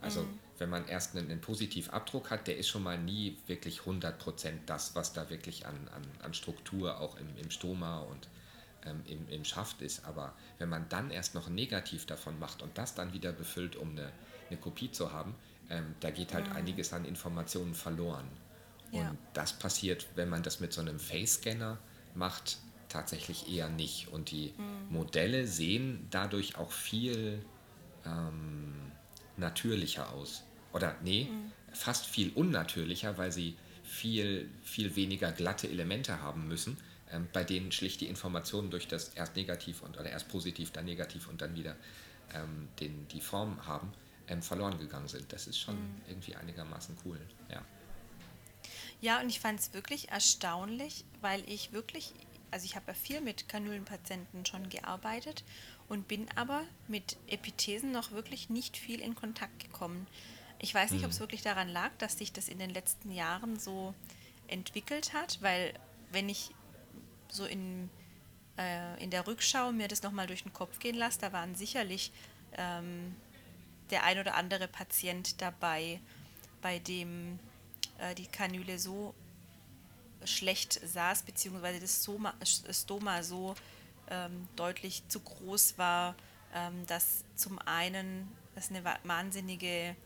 Also 0.00 0.22
mhm. 0.22 0.38
Wenn 0.60 0.70
man 0.70 0.86
erst 0.86 1.16
einen, 1.16 1.30
einen 1.30 1.40
Positivabdruck 1.40 2.30
hat, 2.30 2.46
der 2.46 2.58
ist 2.58 2.68
schon 2.68 2.82
mal 2.82 2.98
nie 2.98 3.38
wirklich 3.46 3.80
100% 3.80 4.12
das, 4.66 4.94
was 4.94 5.12
da 5.14 5.30
wirklich 5.30 5.66
an, 5.66 5.88
an, 5.94 6.02
an 6.22 6.34
Struktur 6.34 7.00
auch 7.00 7.16
im, 7.16 7.26
im 7.38 7.50
Stoma 7.50 8.00
und 8.00 8.28
ähm, 8.84 9.02
im, 9.06 9.26
im 9.28 9.44
Schaft 9.44 9.80
ist. 9.80 10.04
Aber 10.04 10.34
wenn 10.58 10.68
man 10.68 10.86
dann 10.90 11.10
erst 11.10 11.34
noch 11.34 11.48
ein 11.48 11.54
Negativ 11.54 12.04
davon 12.04 12.38
macht 12.38 12.62
und 12.62 12.76
das 12.76 12.94
dann 12.94 13.14
wieder 13.14 13.32
befüllt, 13.32 13.74
um 13.74 13.90
eine, 13.90 14.12
eine 14.48 14.58
Kopie 14.58 14.92
zu 14.92 15.12
haben, 15.12 15.34
ähm, 15.70 15.94
da 16.00 16.10
geht 16.10 16.34
halt 16.34 16.48
mhm. 16.48 16.56
einiges 16.56 16.92
an 16.92 17.06
Informationen 17.06 17.74
verloren. 17.74 18.28
Ja. 18.92 19.08
Und 19.10 19.18
das 19.32 19.54
passiert, 19.54 20.08
wenn 20.14 20.28
man 20.28 20.42
das 20.42 20.60
mit 20.60 20.74
so 20.74 20.82
einem 20.82 20.98
Face-Scanner 20.98 21.78
macht, 22.14 22.58
tatsächlich 22.90 23.50
eher 23.50 23.70
nicht. 23.70 24.08
Und 24.08 24.30
die 24.30 24.52
mhm. 24.58 24.94
Modelle 24.94 25.46
sehen 25.46 26.06
dadurch 26.10 26.58
auch 26.58 26.72
viel 26.72 27.42
ähm, 28.04 28.92
natürlicher 29.38 30.12
aus. 30.12 30.44
Oder 30.72 30.96
nee, 31.02 31.24
mhm. 31.24 31.52
fast 31.72 32.06
viel 32.06 32.30
unnatürlicher, 32.34 33.18
weil 33.18 33.32
sie 33.32 33.56
viel, 33.82 34.48
viel 34.62 34.94
weniger 34.96 35.32
glatte 35.32 35.68
Elemente 35.68 36.22
haben 36.22 36.46
müssen, 36.46 36.76
ähm, 37.12 37.28
bei 37.32 37.44
denen 37.44 37.72
schlicht 37.72 38.00
die 38.00 38.06
Informationen 38.06 38.70
durch 38.70 38.86
das 38.86 39.08
erst 39.10 39.36
negativ 39.36 39.82
und 39.82 39.98
oder 39.98 40.10
erst 40.10 40.28
positiv, 40.28 40.70
dann 40.70 40.84
negativ 40.84 41.28
und 41.28 41.42
dann 41.42 41.54
wieder 41.56 41.76
ähm, 42.32 42.68
den, 42.78 43.08
die 43.08 43.20
Form 43.20 43.66
haben, 43.66 43.92
ähm, 44.28 44.42
verloren 44.42 44.78
gegangen 44.78 45.08
sind. 45.08 45.32
Das 45.32 45.46
ist 45.46 45.58
schon 45.58 45.74
mhm. 45.74 46.00
irgendwie 46.08 46.36
einigermaßen 46.36 46.96
cool. 47.04 47.20
Ja. 47.50 47.64
Ja, 49.00 49.20
und 49.20 49.30
ich 49.30 49.40
fand 49.40 49.58
es 49.58 49.72
wirklich 49.72 50.10
erstaunlich, 50.10 51.04
weil 51.22 51.42
ich 51.48 51.72
wirklich, 51.72 52.12
also 52.50 52.66
ich 52.66 52.76
habe 52.76 52.88
ja 52.88 52.94
viel 52.94 53.20
mit 53.22 53.48
Kanülenpatienten 53.48 54.44
schon 54.44 54.68
gearbeitet 54.68 55.42
und 55.88 56.06
bin 56.06 56.26
aber 56.36 56.62
mit 56.86 57.16
Epithesen 57.26 57.92
noch 57.92 58.12
wirklich 58.12 58.50
nicht 58.50 58.76
viel 58.76 59.00
in 59.00 59.14
Kontakt 59.14 59.58
gekommen. 59.58 60.06
Ich 60.62 60.74
weiß 60.74 60.90
nicht, 60.90 61.00
mhm. 61.00 61.06
ob 61.06 61.10
es 61.12 61.20
wirklich 61.20 61.42
daran 61.42 61.68
lag, 61.68 61.90
dass 61.98 62.18
sich 62.18 62.32
das 62.32 62.48
in 62.48 62.58
den 62.58 62.70
letzten 62.70 63.10
Jahren 63.12 63.58
so 63.58 63.94
entwickelt 64.46 65.14
hat, 65.14 65.40
weil 65.40 65.72
wenn 66.10 66.28
ich 66.28 66.50
so 67.28 67.46
in, 67.46 67.88
äh, 68.58 69.02
in 69.02 69.10
der 69.10 69.26
Rückschau 69.26 69.72
mir 69.72 69.88
das 69.88 70.02
nochmal 70.02 70.26
durch 70.26 70.42
den 70.42 70.52
Kopf 70.52 70.78
gehen 70.78 70.96
lasse, 70.96 71.20
da 71.20 71.32
waren 71.32 71.54
sicherlich 71.54 72.12
ähm, 72.58 73.16
der 73.90 74.04
ein 74.04 74.18
oder 74.18 74.34
andere 74.34 74.68
Patient 74.68 75.40
dabei, 75.40 76.00
bei 76.60 76.78
dem 76.78 77.38
äh, 77.98 78.14
die 78.14 78.26
Kanüle 78.26 78.78
so 78.78 79.14
schlecht 80.24 80.74
saß, 80.86 81.22
beziehungsweise 81.22 81.80
das 81.80 82.02
Stoma, 82.02 82.34
Stoma 82.44 83.22
so 83.22 83.54
ähm, 84.08 84.46
deutlich 84.56 85.08
zu 85.08 85.20
groß 85.20 85.78
war, 85.78 86.14
ähm, 86.54 86.86
dass 86.86 87.24
zum 87.34 87.58
einen 87.60 88.30
es 88.56 88.70
eine 88.70 88.84
wahnsinnige 89.04 89.96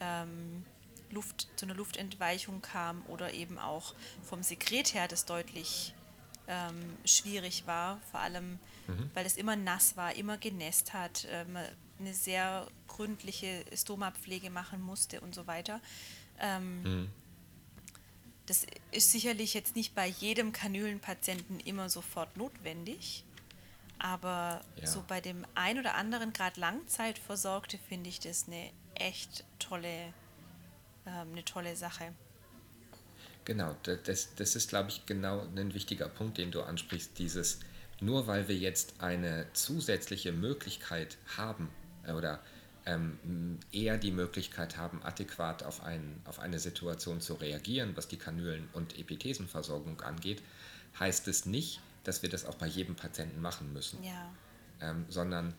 ähm, 0.00 0.64
Luft, 1.10 1.48
zu 1.56 1.66
einer 1.66 1.74
Luftentweichung 1.74 2.62
kam 2.62 3.02
oder 3.06 3.32
eben 3.32 3.58
auch 3.58 3.94
vom 4.22 4.42
Sekret 4.42 4.94
her 4.94 5.08
das 5.08 5.24
deutlich 5.24 5.94
ähm, 6.48 6.96
schwierig 7.04 7.66
war, 7.66 8.00
vor 8.10 8.20
allem 8.20 8.58
mhm. 8.86 9.10
weil 9.14 9.26
es 9.26 9.36
immer 9.36 9.56
nass 9.56 9.96
war, 9.96 10.14
immer 10.14 10.38
genässt 10.38 10.92
hat, 10.92 11.26
ähm, 11.30 11.56
eine 11.98 12.14
sehr 12.14 12.66
gründliche 12.88 13.64
Stomapflege 13.74 14.50
machen 14.50 14.80
musste 14.80 15.20
und 15.20 15.34
so 15.34 15.46
weiter. 15.46 15.80
Ähm, 16.40 16.82
mhm. 16.82 17.08
Das 18.46 18.66
ist 18.90 19.12
sicherlich 19.12 19.54
jetzt 19.54 19.76
nicht 19.76 19.94
bei 19.94 20.06
jedem 20.06 20.52
Kanülenpatienten 20.52 21.60
immer 21.60 21.88
sofort 21.88 22.36
notwendig, 22.36 23.24
aber 23.98 24.62
ja. 24.76 24.86
so 24.86 25.04
bei 25.06 25.20
dem 25.20 25.46
ein 25.54 25.78
oder 25.78 25.94
anderen, 25.94 26.32
gerade 26.32 26.58
Langzeitversorgte, 26.58 27.78
finde 27.88 28.10
ich 28.10 28.18
das 28.18 28.48
eine 28.48 28.70
echt 28.94 29.44
tolle, 29.58 30.12
ähm, 31.06 31.32
eine 31.32 31.44
tolle 31.44 31.76
Sache. 31.76 32.12
Genau, 33.44 33.74
das, 33.82 34.34
das 34.36 34.54
ist, 34.54 34.68
glaube 34.68 34.90
ich, 34.90 35.04
genau 35.06 35.46
ein 35.56 35.74
wichtiger 35.74 36.08
Punkt, 36.08 36.38
den 36.38 36.52
du 36.52 36.62
ansprichst. 36.62 37.18
Dieses, 37.18 37.60
nur 38.00 38.26
weil 38.26 38.48
wir 38.48 38.56
jetzt 38.56 39.00
eine 39.00 39.46
zusätzliche 39.52 40.32
Möglichkeit 40.32 41.16
haben 41.36 41.68
äh, 42.06 42.12
oder 42.12 42.40
ähm, 42.86 43.58
eher 43.70 43.96
die 43.96 44.10
Möglichkeit 44.10 44.76
haben, 44.76 45.02
adäquat 45.02 45.62
auf, 45.62 45.82
ein, 45.82 46.20
auf 46.24 46.40
eine 46.40 46.58
Situation 46.58 47.20
zu 47.20 47.34
reagieren, 47.34 47.92
was 47.96 48.08
die 48.08 48.16
Kanülen- 48.16 48.68
und 48.72 48.98
Epithesenversorgung 48.98 50.00
angeht, 50.00 50.42
heißt 50.98 51.28
es 51.28 51.46
nicht, 51.46 51.80
dass 52.04 52.22
wir 52.22 52.28
das 52.28 52.44
auch 52.44 52.56
bei 52.56 52.66
jedem 52.66 52.96
Patienten 52.96 53.40
machen 53.40 53.72
müssen, 53.72 54.02
ja. 54.02 54.32
ähm, 54.80 55.04
sondern 55.08 55.54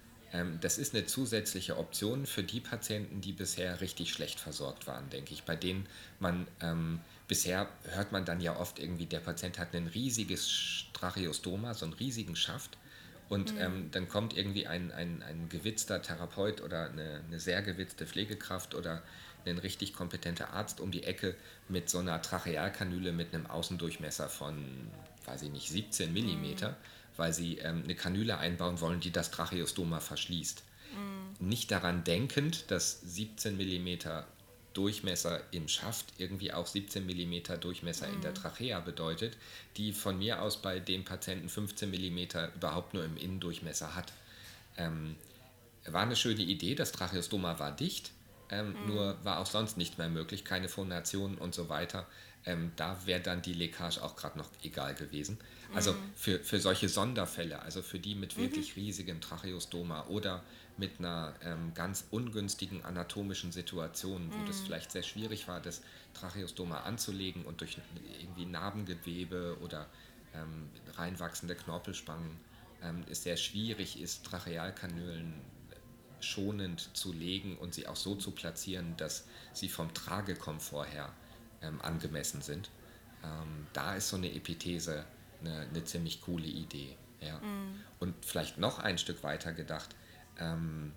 das 0.62 0.78
ist 0.80 0.96
eine 0.96 1.06
zusätzliche 1.06 1.78
Option 1.78 2.26
für 2.26 2.44
die 2.44 2.60
Patienten, 2.60 3.22
die 3.22 3.34
bisher 3.34 3.82
richtig 3.82 4.12
schlecht 4.12 4.40
versorgt 4.40 4.88
waren, 4.88 5.10
denke 5.10 5.34
ich, 5.34 5.44
bei 5.44 5.56
denen 5.56 5.88
man 6.20 6.48
ähm, 6.60 7.02
bisher 7.28 7.70
hört 7.92 8.12
man 8.12 8.26
dann 8.26 8.42
ja 8.42 8.58
oft 8.58 8.80
irgendwie, 8.80 9.06
der 9.06 9.20
Patient 9.20 9.60
hat 9.60 9.76
ein 9.76 9.88
riesiges 9.88 10.86
Tracheostoma, 10.94 11.74
so 11.76 11.86
einen 11.86 11.94
riesigen 11.94 12.36
Schaft 12.36 12.78
und 13.30 13.54
mhm. 13.54 13.62
ähm, 13.62 13.90
dann 13.92 14.10
kommt 14.10 14.36
irgendwie 14.36 14.68
ein, 14.68 14.92
ein, 14.92 15.22
ein 15.24 15.50
gewitzter 15.50 16.02
Therapeut 16.02 16.62
oder 16.62 16.90
eine, 16.90 17.22
eine 17.28 17.40
sehr 17.40 17.62
gewitzte 17.62 18.08
Pflegekraft 18.08 18.76
oder 18.76 19.04
ein 19.46 19.58
richtig 19.58 19.94
kompetenter 19.94 20.52
Arzt 20.54 20.80
um 20.80 20.92
die 20.92 21.04
Ecke 21.04 21.36
mit 21.70 21.90
so 21.90 22.00
einer 22.00 22.22
Trachealkanüle 22.22 23.12
mit 23.12 23.34
einem 23.34 23.46
Außendurchmesser 23.46 24.30
von, 24.30 24.90
weiß 25.26 25.44
ich 25.44 25.52
nicht, 25.52 25.70
17 25.70 26.14
mm, 26.14 26.18
mhm. 26.18 26.76
Weil 27.18 27.34
sie 27.34 27.58
ähm, 27.58 27.82
eine 27.84 27.96
Kanüle 27.96 28.38
einbauen 28.38 28.82
wollen, 28.82 29.00
die 29.00 29.12
das 29.12 29.32
Tracheostoma 29.32 30.00
verschließt. 30.00 30.64
Mhm. 30.94 31.48
Nicht 31.48 31.72
daran 31.72 32.04
denkend, 32.04 32.70
dass 32.72 33.02
17 33.02 33.58
mm 33.58 34.24
Durchmesser 34.74 35.42
im 35.52 35.68
Schaft 35.68 36.08
irgendwie 36.18 36.52
auch 36.52 36.66
17 36.66 37.06
mm 37.06 37.60
Durchmesser 37.60 38.08
mhm. 38.08 38.16
in 38.16 38.22
der 38.22 38.32
mhm. 38.32 38.36
Trachea 38.36 38.80
bedeutet, 38.80 39.38
die 39.78 39.94
von 39.94 40.18
mir 40.18 40.42
aus 40.42 40.62
bei 40.62 40.80
dem 40.80 41.06
Patienten 41.06 41.50
15 41.50 41.90
mm 41.90 42.18
überhaupt 42.56 42.94
nur 42.94 43.06
im 43.06 43.18
Innendurchmesser 43.18 43.96
hat. 43.96 44.14
Ähm, 44.78 45.16
war 45.86 46.02
eine 46.02 46.16
schöne 46.16 46.42
Idee, 46.42 46.76
das 46.76 46.92
Tracheostoma 46.92 47.60
war 47.60 47.76
dicht, 47.76 48.12
ähm, 48.50 48.74
mhm. 48.74 48.88
nur 48.88 49.18
war 49.24 49.40
auch 49.40 49.46
sonst 49.46 49.78
nicht 49.78 49.98
mehr 49.98 50.10
möglich, 50.10 50.44
keine 50.44 50.70
Phonation 50.70 51.38
und 51.38 51.54
so 51.54 51.70
weiter. 51.70 52.08
Ähm, 52.46 52.72
da 52.76 53.06
wäre 53.06 53.22
dann 53.22 53.42
die 53.42 53.54
Leckage 53.54 54.02
auch 54.02 54.16
gerade 54.16 54.38
noch 54.38 54.50
egal 54.64 54.96
gewesen. 54.96 55.38
Also 55.74 55.94
mhm. 55.94 55.98
für, 56.16 56.40
für 56.40 56.60
solche 56.60 56.90
Sonderfälle, 56.90 57.62
also 57.62 57.82
für 57.82 58.00
die 58.00 58.16
mit 58.16 58.38
wirklich 58.38 58.76
mhm. 58.76 58.84
riesigem 58.84 59.22
Tracheostoma 59.22 60.08
oder 60.08 60.44
mit 60.78 61.00
einer 61.00 61.34
ähm, 61.44 61.74
ganz 61.74 62.06
ungünstigen 62.12 62.84
anatomischen 62.84 63.52
Situation, 63.52 64.32
wo 64.32 64.38
mhm. 64.38 64.46
das 64.46 64.60
vielleicht 64.60 64.92
sehr 64.92 65.04
schwierig 65.04 65.48
war, 65.48 65.62
das 65.62 65.82
Tracheostoma 66.14 66.82
anzulegen 66.82 67.46
und 67.46 67.62
durch 67.62 67.78
irgendwie 68.20 68.46
Narbengewebe 68.46 69.58
oder 69.62 69.88
ähm, 70.36 70.70
reinwachsende 70.98 71.56
Knorpelspangen 71.56 72.38
ähm, 72.82 73.04
es 73.10 73.24
sehr 73.24 73.38
schwierig 73.38 74.02
ist, 74.02 74.26
Trachealkanülen 74.26 75.34
schonend 76.20 76.96
zu 76.96 77.12
legen 77.12 77.58
und 77.58 77.74
sie 77.74 77.88
auch 77.88 77.96
so 77.96 78.16
zu 78.16 78.32
platzieren, 78.32 78.96
dass 78.98 79.26
sie 79.52 79.70
vom 79.70 79.94
Tragekomfort 79.94 80.86
her 80.86 81.14
ähm, 81.64 81.82
angemessen 81.82 82.42
sind. 82.42 82.70
Ähm, 83.24 83.68
da 83.74 83.96
ist 83.96 84.10
so 84.10 84.18
eine 84.18 84.34
Epithese 84.34 85.06
eine, 85.42 85.62
eine 85.62 85.84
ziemlich 85.84 86.22
coole 86.22 86.46
Idee. 86.46 86.96
Ja. 87.22 87.38
Mhm. 87.40 87.80
Und 88.00 88.26
vielleicht 88.26 88.58
noch 88.58 88.80
ein 88.80 88.98
Stück 88.98 89.24
weiter 89.24 89.54
gedacht, 89.54 89.96
ähm, 90.40 90.94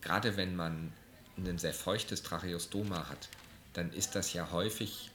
gerade 0.00 0.36
wenn 0.36 0.56
man 0.56 0.92
ein 1.36 1.58
sehr 1.58 1.74
feuchtes 1.74 2.22
Tracheostoma 2.22 3.08
hat, 3.08 3.28
dann 3.72 3.92
ist 3.92 4.14
das 4.14 4.32
ja 4.32 4.50
häufig 4.50 5.10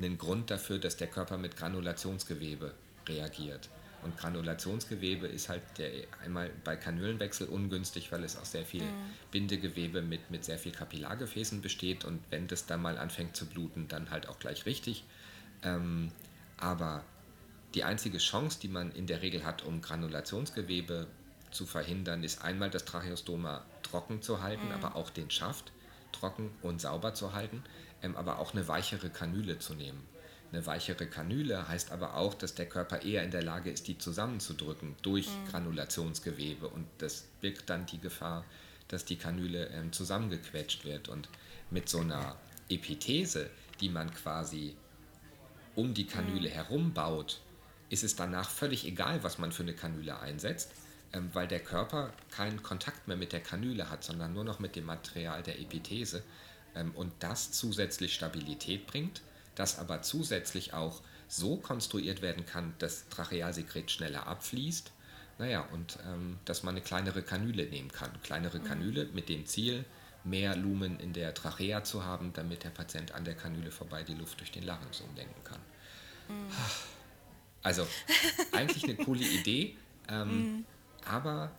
ein 0.00 0.18
Grund 0.18 0.50
dafür, 0.50 0.78
dass 0.78 0.96
der 0.96 1.08
Körper 1.08 1.38
mit 1.38 1.56
Granulationsgewebe 1.56 2.74
reagiert. 3.06 3.68
Und 4.02 4.16
Granulationsgewebe 4.16 5.26
ist 5.26 5.48
halt 5.48 5.62
der, 5.76 5.90
einmal 6.22 6.50
bei 6.64 6.76
Kanülenwechsel 6.76 7.48
ungünstig, 7.48 8.12
weil 8.12 8.22
es 8.24 8.36
aus 8.36 8.52
sehr 8.52 8.64
viel 8.64 8.84
mhm. 8.84 9.10
Bindegewebe 9.30 10.02
mit, 10.02 10.30
mit 10.30 10.44
sehr 10.44 10.58
viel 10.58 10.72
Kapillargefäßen 10.72 11.60
besteht 11.60 12.04
und 12.04 12.20
wenn 12.30 12.46
das 12.46 12.66
dann 12.66 12.80
mal 12.80 12.98
anfängt 12.98 13.36
zu 13.36 13.46
bluten, 13.46 13.88
dann 13.88 14.10
halt 14.10 14.28
auch 14.28 14.38
gleich 14.38 14.66
richtig. 14.66 15.04
Ähm, 15.62 16.12
aber 16.58 17.04
die 17.74 17.84
einzige 17.84 18.18
Chance, 18.18 18.58
die 18.60 18.68
man 18.68 18.92
in 18.92 19.06
der 19.06 19.22
Regel 19.22 19.44
hat, 19.44 19.64
um 19.64 19.82
Granulationsgewebe 19.82 21.06
zu 21.50 21.66
verhindern, 21.66 22.22
ist 22.22 22.42
einmal 22.42 22.70
das 22.70 22.84
Tracheostoma 22.84 23.64
trocken 23.82 24.22
zu 24.22 24.42
halten, 24.42 24.66
mhm. 24.66 24.72
aber 24.72 24.96
auch 24.96 25.10
den 25.10 25.30
Schaft 25.30 25.72
trocken 26.12 26.50
und 26.62 26.80
sauber 26.80 27.14
zu 27.14 27.32
halten, 27.32 27.62
ähm, 28.02 28.16
aber 28.16 28.38
auch 28.38 28.52
eine 28.54 28.68
weichere 28.68 29.10
Kanüle 29.10 29.58
zu 29.58 29.74
nehmen. 29.74 30.02
Eine 30.50 30.64
weichere 30.64 31.06
Kanüle 31.06 31.68
heißt 31.68 31.92
aber 31.92 32.14
auch, 32.14 32.32
dass 32.34 32.54
der 32.54 32.66
Körper 32.66 33.02
eher 33.02 33.22
in 33.22 33.30
der 33.30 33.42
Lage 33.42 33.70
ist, 33.70 33.86
die 33.86 33.98
zusammenzudrücken 33.98 34.96
durch 35.02 35.28
mhm. 35.28 35.50
Granulationsgewebe 35.50 36.68
und 36.68 36.86
das 36.98 37.26
birgt 37.40 37.68
dann 37.68 37.84
die 37.86 38.00
Gefahr, 38.00 38.44
dass 38.88 39.04
die 39.04 39.16
Kanüle 39.16 39.66
ähm, 39.68 39.92
zusammengequetscht 39.92 40.84
wird. 40.84 41.08
Und 41.08 41.28
mit 41.70 41.88
so 41.88 42.00
einer 42.00 42.36
Epithese, 42.70 43.50
die 43.80 43.90
man 43.90 44.12
quasi 44.12 44.74
um 45.76 45.92
die 45.92 46.06
Kanüle 46.06 46.48
mhm. 46.48 46.52
herum 46.52 46.92
baut, 46.94 47.40
ist 47.90 48.04
es 48.04 48.16
danach 48.16 48.48
völlig 48.48 48.86
egal, 48.86 49.22
was 49.22 49.38
man 49.38 49.52
für 49.52 49.62
eine 49.62 49.74
Kanüle 49.74 50.18
einsetzt, 50.18 50.72
ähm, 51.12 51.30
weil 51.34 51.46
der 51.46 51.60
Körper 51.60 52.12
keinen 52.30 52.62
Kontakt 52.62 53.06
mehr 53.06 53.16
mit 53.16 53.32
der 53.32 53.40
Kanüle 53.40 53.90
hat, 53.90 54.02
sondern 54.02 54.32
nur 54.32 54.44
noch 54.44 54.58
mit 54.58 54.76
dem 54.76 54.86
Material 54.86 55.42
der 55.42 55.60
Epithese 55.60 56.22
ähm, 56.74 56.92
und 56.94 57.12
das 57.20 57.52
zusätzlich 57.52 58.14
Stabilität 58.14 58.86
bringt, 58.86 59.22
das 59.58 59.78
aber 59.78 60.02
zusätzlich 60.02 60.72
auch 60.72 61.02
so 61.26 61.56
konstruiert 61.56 62.22
werden 62.22 62.46
kann, 62.46 62.74
dass 62.78 63.08
Trachealsekret 63.08 63.90
schneller 63.90 64.26
abfließt. 64.26 64.92
Naja, 65.38 65.60
und 65.72 65.98
ähm, 66.06 66.38
dass 66.44 66.62
man 66.62 66.74
eine 66.74 66.84
kleinere 66.84 67.22
Kanüle 67.22 67.66
nehmen 67.66 67.92
kann. 67.92 68.10
Kleinere 68.22 68.60
Kanüle 68.60 69.06
mit 69.12 69.28
dem 69.28 69.46
Ziel, 69.46 69.84
mehr 70.24 70.56
Lumen 70.56 70.98
in 71.00 71.12
der 71.12 71.34
Trachea 71.34 71.84
zu 71.84 72.04
haben, 72.04 72.32
damit 72.32 72.64
der 72.64 72.70
Patient 72.70 73.12
an 73.12 73.24
der 73.24 73.34
Kanüle 73.34 73.70
vorbei 73.70 74.02
die 74.02 74.14
Luft 74.14 74.40
durch 74.40 74.50
den 74.50 74.64
Larynx 74.64 75.00
umlenken 75.00 75.44
kann. 75.44 75.60
Mhm. 76.28 76.50
Also 77.60 77.84
eigentlich 78.52 78.84
eine 78.84 78.94
coole 78.94 79.24
Idee, 79.24 79.76
ähm, 80.08 80.28
mhm. 80.28 80.64
aber 81.04 81.50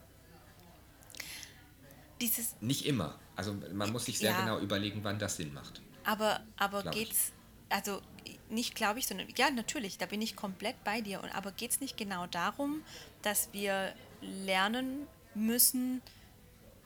Dieses 2.21 2.55
nicht 2.61 2.85
immer. 2.85 3.19
Also 3.35 3.53
man 3.73 3.91
muss 3.91 4.05
sich 4.05 4.17
sehr 4.17 4.31
ja. 4.31 4.39
genau 4.39 4.59
überlegen, 4.59 5.03
wann 5.03 5.19
das 5.19 5.35
Sinn 5.35 5.53
macht. 5.53 5.81
Aber, 6.05 6.39
aber 6.57 6.83
geht's, 6.83 7.33
also 7.69 8.01
nicht 8.49 8.75
glaube 8.75 8.99
ich, 8.99 9.07
sondern 9.07 9.27
ja, 9.37 9.49
natürlich, 9.51 9.97
da 9.97 10.05
bin 10.05 10.21
ich 10.21 10.35
komplett 10.35 10.83
bei 10.83 11.01
dir. 11.01 11.21
Und, 11.21 11.29
aber 11.29 11.51
geht 11.51 11.71
es 11.71 11.81
nicht 11.81 11.97
genau 11.97 12.27
darum, 12.27 12.83
dass 13.21 13.49
wir 13.53 13.93
lernen 14.21 15.07
müssen, 15.35 16.01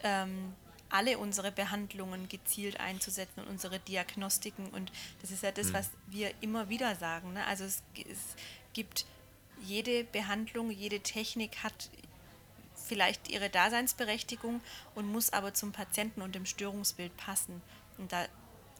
ähm, 0.04 0.54
alle 0.90 1.18
unsere 1.18 1.52
Behandlungen 1.52 2.30
gezielt 2.30 2.80
einzusetzen 2.80 3.40
und 3.40 3.48
unsere 3.48 3.80
Diagnostiken. 3.80 4.68
Und 4.70 4.92
das 5.22 5.32
ist 5.32 5.42
ja 5.42 5.52
das, 5.52 5.68
hm. 5.68 5.74
was 5.74 5.90
wir 6.08 6.32
immer 6.42 6.70
wieder 6.70 6.96
sagen. 6.96 7.34
Ne? 7.34 7.46
Also 7.48 7.63
es, 7.63 7.82
es 7.96 8.36
gibt 8.74 9.06
jede 9.62 10.04
Behandlung, 10.04 10.70
jede 10.70 11.00
Technik 11.00 11.63
hat 11.63 11.90
vielleicht 12.75 13.30
ihre 13.30 13.50
Daseinsberechtigung 13.50 14.62
und 14.94 15.12
muss 15.12 15.32
aber 15.32 15.54
zum 15.54 15.72
Patienten 15.72 16.22
und 16.22 16.36
dem 16.36 16.46
Störungsbild 16.46 17.16
passen. 17.18 17.62
Und 17.98 18.12
da 18.12 18.28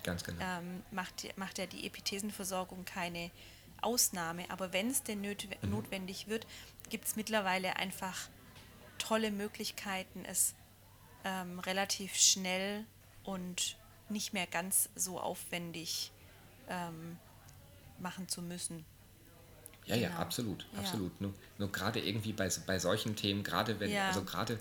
Ganz 0.04 0.24
genau. 0.24 0.44
ähm, 0.44 0.84
macht, 0.92 1.38
macht 1.38 1.58
ja 1.58 1.66
die 1.66 1.86
Epithesenversorgung 1.88 2.86
keine 2.86 3.32
Ausnahme. 3.82 4.46
Aber 4.50 4.74
wenn 4.74 4.90
es 4.90 5.04
denn 5.04 5.22
mhm. 5.22 5.70
notwendig 5.70 6.28
wird, 6.28 6.46
gibt 6.90 7.06
es 7.06 7.16
mittlerweile 7.16 7.76
einfach 7.78 8.30
tolle 8.98 9.32
Möglichkeiten, 9.32 10.26
es 10.26 10.56
ähm, 11.24 11.60
relativ 11.60 12.16
schnell 12.16 12.86
und 13.24 13.78
nicht 14.10 14.34
mehr 14.34 14.48
ganz 14.48 14.90
so 14.96 15.20
aufwendig 15.20 16.12
ähm, 16.70 17.18
machen 18.00 18.28
zu 18.28 18.42
müssen. 18.42 18.86
Ja, 19.86 19.96
genau. 19.96 20.08
ja, 20.10 20.16
absolut, 20.18 20.66
ja. 20.74 20.80
absolut. 20.80 21.20
Nur, 21.20 21.34
nur 21.58 21.72
gerade 21.72 22.00
irgendwie 22.00 22.34
bei, 22.34 22.50
bei 22.66 22.80
solchen 22.80 23.16
Themen, 23.16 23.44
gerade 23.44 23.80
wenn, 23.80 23.96
also 23.98 24.24
gerade 24.24 24.58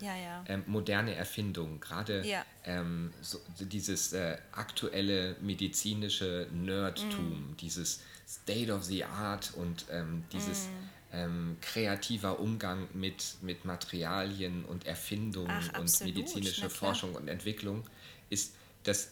ähm, 0.47 0.65
moderne 0.67 1.15
Erfindungen, 1.15 1.81
gerade 1.81 2.25
ähm, 2.65 3.13
so, 3.21 3.41
dieses 3.59 4.13
äh, 4.13 4.37
aktuelle 4.53 5.37
medizinische 5.41 6.49
Nerdtum, 6.53 7.53
mm. 7.53 7.57
dieses 7.59 8.01
State 8.29 8.73
of 8.73 8.85
the 8.85 9.05
Art 9.05 9.53
und 9.57 9.87
ähm, 9.91 10.25
dieses 10.33 10.67
mm. 11.13 11.61
Kreativer 11.61 12.41
Umgang 12.41 12.89
mit, 12.95 13.35
mit 13.43 13.67
Materialien 13.67 14.65
und 14.65 14.87
Erfindungen 14.87 15.51
Ach, 15.51 15.79
und 15.79 16.01
medizinische 16.01 16.71
Forschung 16.71 17.15
und 17.15 17.29
Entwicklung, 17.29 17.85
ist 18.31 18.55
das 18.85 19.11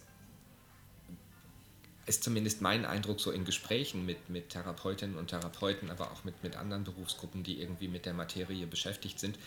ist 2.11 2.25
zumindest 2.25 2.61
mein 2.61 2.85
Eindruck 2.85 3.20
so 3.20 3.31
in 3.31 3.44
Gesprächen 3.44 4.05
mit, 4.05 4.29
mit 4.29 4.51
Therapeutinnen 4.51 5.16
und 5.16 5.29
Therapeuten, 5.29 5.90
aber 5.90 6.11
auch 6.11 6.25
mit, 6.25 6.42
mit 6.42 6.57
anderen 6.57 6.83
Berufsgruppen, 6.83 7.44
die 7.44 7.61
irgendwie 7.61 7.87
mit 7.87 8.05
der 8.05 8.14
Materie 8.14 8.66
beschäftigt 8.66 9.20
sind, 9.20 9.38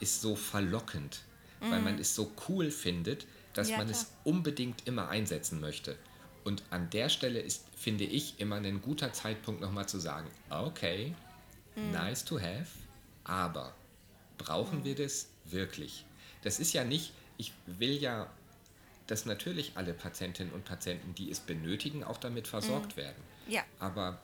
ist 0.00 0.22
so 0.22 0.34
verlockend, 0.34 1.20
mhm. 1.60 1.70
weil 1.70 1.80
man 1.82 1.98
es 1.98 2.14
so 2.14 2.32
cool 2.48 2.70
findet, 2.70 3.26
dass 3.52 3.68
ja, 3.68 3.76
man 3.76 3.88
klar. 3.88 4.00
es 4.00 4.10
unbedingt 4.24 4.86
immer 4.86 5.10
einsetzen 5.10 5.60
möchte. 5.60 5.96
Und 6.44 6.62
an 6.70 6.88
der 6.88 7.10
Stelle 7.10 7.40
ist, 7.40 7.66
finde 7.76 8.04
ich, 8.04 8.40
immer 8.40 8.56
ein 8.56 8.80
guter 8.80 9.12
Zeitpunkt 9.12 9.60
nochmal 9.60 9.86
zu 9.86 10.00
sagen, 10.00 10.30
okay, 10.48 11.14
mhm. 11.76 11.92
nice 11.92 12.24
to 12.24 12.40
have, 12.40 12.68
aber 13.24 13.74
brauchen 14.38 14.78
mhm. 14.78 14.84
wir 14.84 14.94
das 14.94 15.28
wirklich? 15.44 16.06
Das 16.40 16.58
ist 16.58 16.72
ja 16.72 16.84
nicht, 16.84 17.12
ich 17.36 17.52
will 17.66 18.00
ja 18.00 18.30
dass 19.08 19.24
natürlich 19.24 19.72
alle 19.74 19.94
Patientinnen 19.94 20.52
und 20.52 20.64
Patienten, 20.64 21.14
die 21.14 21.30
es 21.30 21.40
benötigen, 21.40 22.04
auch 22.04 22.18
damit 22.18 22.46
versorgt 22.46 22.96
mhm. 22.96 23.00
werden. 23.00 23.22
Ja. 23.48 23.64
Aber 23.80 24.20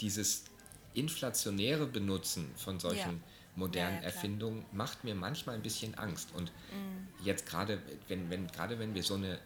dieses 0.00 0.44
inflationäre 0.92 1.86
Benutzen 1.86 2.50
von 2.56 2.80
solchen 2.80 2.98
ja. 2.98 3.30
modernen 3.54 3.98
ja, 3.98 4.02
Erfindungen 4.02 4.66
macht 4.72 5.04
mir 5.04 5.14
manchmal 5.14 5.54
ein 5.54 5.62
bisschen 5.62 5.94
Angst. 5.94 6.30
Und 6.34 6.50
mhm. 6.72 7.24
jetzt 7.24 7.46
gerade, 7.46 7.80
wenn, 8.08 8.28
wenn, 8.28 8.48
gerade 8.48 8.78
wenn 8.78 8.94
wir 8.94 9.02
so 9.02 9.14
eine 9.14 9.38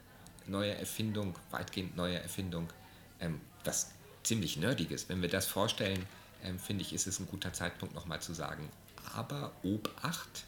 neue 0.46 0.74
Erfindung, 0.74 1.34
weitgehend 1.50 1.96
neue 1.96 2.18
Erfindung, 2.18 2.72
ähm, 3.20 3.40
was 3.64 3.92
ziemlich 4.22 4.56
nerdiges, 4.56 5.08
wenn 5.08 5.20
wir 5.20 5.28
das 5.28 5.46
vorstellen, 5.46 6.06
ähm, 6.42 6.58
finde 6.58 6.82
ich, 6.82 6.94
ist 6.94 7.06
es 7.06 7.20
ein 7.20 7.26
guter 7.26 7.52
Zeitpunkt 7.52 7.94
nochmal 7.94 8.22
zu 8.22 8.32
sagen, 8.32 8.70
aber 9.14 9.52
Obacht, 9.62 10.44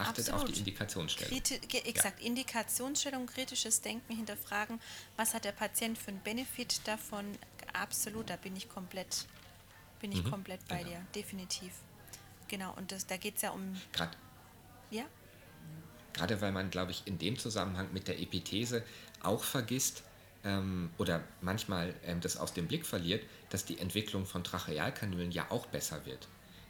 Achtet 0.00 0.28
Absolut. 0.28 0.42
auf 0.42 0.52
die 0.52 0.58
Indikationsstellung. 0.58 1.42
Kriti 1.42 1.78
exakt, 1.78 2.20
ja. 2.20 2.26
Indikationsstellung, 2.26 3.26
kritisches 3.26 3.80
Denken 3.80 4.14
hinterfragen. 4.14 4.80
Was 5.16 5.34
hat 5.34 5.44
der 5.44 5.52
Patient 5.52 5.98
für 5.98 6.08
einen 6.08 6.20
Benefit 6.20 6.80
davon? 6.86 7.26
Absolut, 7.72 8.30
da 8.30 8.36
bin 8.36 8.56
ich 8.56 8.68
komplett, 8.68 9.26
bin 10.00 10.12
ich 10.12 10.24
mhm. 10.24 10.30
komplett 10.30 10.66
bei 10.68 10.78
genau. 10.78 10.90
dir, 10.90 11.06
definitiv. 11.14 11.72
Genau, 12.48 12.74
und 12.74 12.90
das, 12.92 13.06
da 13.06 13.16
geht 13.16 13.36
es 13.36 13.42
ja 13.42 13.50
um. 13.50 13.76
Gerade. 13.92 14.16
Ja? 14.90 15.04
Gerade 16.12 16.40
weil 16.40 16.52
man, 16.52 16.70
glaube 16.70 16.90
ich, 16.90 17.06
in 17.06 17.18
dem 17.18 17.38
Zusammenhang 17.38 17.92
mit 17.92 18.08
der 18.08 18.18
Epithese 18.18 18.84
auch 19.22 19.44
vergisst, 19.44 20.02
ähm, 20.44 20.90
oder 20.98 21.22
manchmal 21.40 21.94
ähm, 22.04 22.20
das 22.20 22.36
aus 22.36 22.52
dem 22.52 22.66
Blick 22.66 22.86
verliert, 22.86 23.24
dass 23.50 23.64
die 23.64 23.78
Entwicklung 23.78 24.26
von 24.26 24.44
Trachealkanülen 24.44 25.30
ja 25.30 25.50
auch 25.50 25.66
besser 25.66 26.06
wird. 26.06 26.28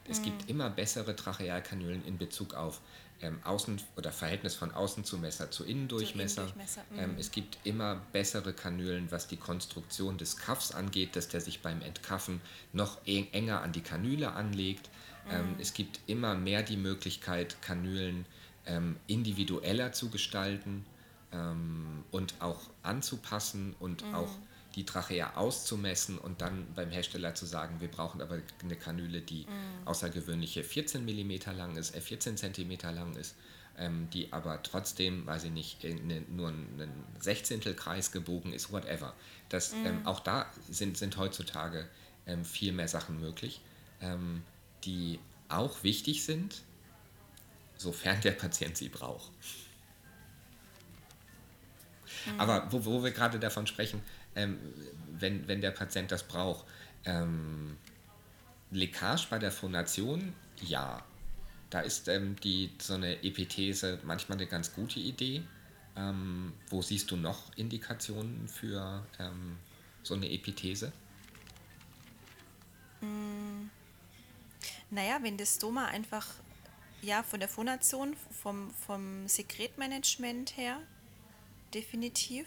Es 0.08 0.20
mhm. 0.20 0.24
gibt 0.24 0.50
immer 0.50 0.70
bessere 0.70 1.14
Trachealkanülen 1.16 2.04
in 2.04 2.18
Bezug 2.18 2.54
auf 2.54 2.80
ähm, 3.22 3.38
Außen- 3.44 3.80
oder 3.96 4.12
Verhältnis 4.12 4.54
von 4.54 4.72
Außenzumesser 4.72 5.50
zu 5.50 5.64
Innendurchmesser. 5.64 6.46
Zu 6.46 6.52
Innendurchmesser. 6.52 6.82
Ähm, 6.96 7.12
mhm. 7.12 7.18
es 7.18 7.30
gibt 7.30 7.58
immer 7.64 8.00
bessere 8.12 8.52
Kanülen, 8.52 9.10
was 9.10 9.28
die 9.28 9.36
Konstruktion 9.36 10.18
des 10.18 10.36
Kaffs 10.36 10.72
angeht, 10.72 11.16
dass 11.16 11.28
der 11.28 11.40
sich 11.40 11.60
beim 11.60 11.82
Entkaffen 11.82 12.40
noch 12.72 12.98
enger 13.06 13.62
an 13.62 13.72
die 13.72 13.82
Kanüle 13.82 14.32
anlegt. 14.32 14.88
Ähm, 15.30 15.50
mhm. 15.50 15.56
es 15.60 15.74
gibt 15.74 16.00
immer 16.06 16.34
mehr 16.34 16.62
die 16.62 16.76
Möglichkeit, 16.76 17.60
Kanülen 17.62 18.24
ähm, 18.66 18.96
individueller 19.06 19.92
zu 19.92 20.10
gestalten 20.10 20.86
ähm, 21.32 22.04
und 22.10 22.34
auch 22.40 22.60
anzupassen 22.82 23.74
und 23.80 24.04
mhm. 24.04 24.14
auch 24.14 24.30
die 24.74 24.84
Trachea 24.84 25.36
auszumessen 25.36 26.18
und 26.18 26.40
dann 26.40 26.66
beim 26.74 26.90
Hersteller 26.90 27.34
zu 27.34 27.46
sagen, 27.46 27.80
wir 27.80 27.88
brauchen 27.88 28.20
aber 28.20 28.38
eine 28.62 28.76
Kanüle, 28.76 29.20
die 29.20 29.42
mm. 29.42 29.88
außergewöhnliche 29.88 30.62
14 30.62 31.04
mm 31.04 31.56
lang 31.56 31.76
ist, 31.76 31.94
äh 31.94 32.00
14 32.00 32.36
cm 32.36 32.78
lang 32.94 33.16
ist, 33.16 33.34
ähm, 33.78 34.08
die 34.12 34.32
aber 34.32 34.62
trotzdem, 34.62 35.26
weiß 35.26 35.44
ich 35.44 35.50
nicht, 35.50 35.84
eine, 35.84 36.20
nur 36.28 36.48
einen 36.48 37.04
Sechzehntel 37.18 37.74
Kreis 37.74 38.12
gebogen 38.12 38.52
ist, 38.52 38.72
whatever. 38.72 39.14
Das, 39.48 39.72
mm. 39.72 39.86
ähm, 39.86 40.06
auch 40.06 40.20
da 40.20 40.46
sind, 40.68 40.96
sind 40.96 41.16
heutzutage 41.16 41.88
ähm, 42.26 42.44
viel 42.44 42.72
mehr 42.72 42.88
Sachen 42.88 43.20
möglich, 43.20 43.60
ähm, 44.00 44.42
die 44.84 45.18
auch 45.48 45.82
wichtig 45.82 46.24
sind, 46.24 46.62
sofern 47.76 48.20
der 48.20 48.32
Patient 48.32 48.76
sie 48.76 48.88
braucht. 48.88 49.32
Mm. 52.26 52.40
Aber 52.40 52.70
wo, 52.70 52.84
wo 52.84 53.02
wir 53.02 53.10
gerade 53.10 53.40
davon 53.40 53.66
sprechen, 53.66 54.00
ähm, 54.34 54.58
wenn, 55.12 55.46
wenn 55.48 55.60
der 55.60 55.70
Patient 55.70 56.10
das 56.10 56.22
braucht. 56.22 56.64
Ähm, 57.04 57.76
Leckage 58.70 59.26
bei 59.28 59.38
der 59.38 59.50
Phonation, 59.50 60.34
ja. 60.62 61.02
Da 61.70 61.80
ist 61.80 62.08
ähm, 62.08 62.36
die, 62.42 62.70
so 62.80 62.94
eine 62.94 63.22
Epithese 63.22 64.00
manchmal 64.02 64.38
eine 64.38 64.46
ganz 64.46 64.72
gute 64.72 64.98
Idee. 64.98 65.42
Ähm, 65.96 66.52
wo 66.68 66.82
siehst 66.82 67.10
du 67.10 67.16
noch 67.16 67.56
Indikationen 67.56 68.48
für 68.48 69.04
ähm, 69.18 69.56
so 70.02 70.14
eine 70.14 70.30
Epithese? 70.30 70.92
Mm, 73.00 73.68
naja, 74.90 75.18
wenn 75.22 75.36
das 75.36 75.56
Stoma 75.56 75.86
einfach 75.86 76.26
ja, 77.02 77.22
von 77.22 77.40
der 77.40 77.48
Phonation, 77.48 78.14
vom, 78.42 78.70
vom 78.70 79.26
Sekretmanagement 79.26 80.56
her, 80.56 80.80
definitiv. 81.72 82.46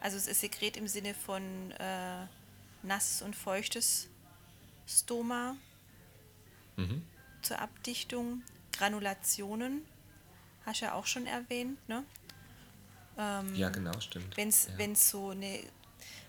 Also 0.00 0.16
es 0.16 0.26
ist 0.26 0.40
Sekret 0.40 0.76
im 0.76 0.88
Sinne 0.88 1.14
von 1.14 1.70
äh, 1.72 2.26
nasses 2.82 3.22
und 3.22 3.34
feuchtes 3.34 4.08
Stoma 4.86 5.56
mhm. 6.76 7.02
zur 7.42 7.58
Abdichtung. 7.60 8.42
Granulationen, 8.72 9.84
hast 10.64 10.80
du 10.80 10.84
ja 10.84 10.94
auch 10.94 11.06
schon 11.06 11.26
erwähnt, 11.26 11.76
ne? 11.88 12.04
Ähm, 13.18 13.54
ja, 13.56 13.68
genau, 13.70 13.98
stimmt. 13.98 14.36
Wenn 14.36 14.48
es 14.48 14.68
ja. 14.78 14.94
so 14.94 15.30
eine, 15.30 15.58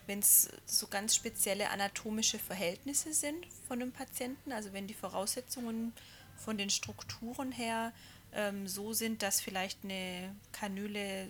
wenn 0.07 0.19
es 0.19 0.49
so 0.65 0.87
ganz 0.87 1.15
spezielle 1.15 1.69
anatomische 1.69 2.39
Verhältnisse 2.39 3.13
sind 3.13 3.45
von 3.67 3.81
einem 3.81 3.91
Patienten, 3.91 4.51
also 4.51 4.73
wenn 4.73 4.87
die 4.87 4.95
Voraussetzungen 4.95 5.93
von 6.35 6.57
den 6.57 6.71
Strukturen 6.71 7.51
her 7.51 7.93
ähm, 8.33 8.67
so 8.67 8.93
sind, 8.93 9.21
dass 9.21 9.41
vielleicht 9.41 9.83
eine 9.83 10.35
Kanüle 10.51 11.29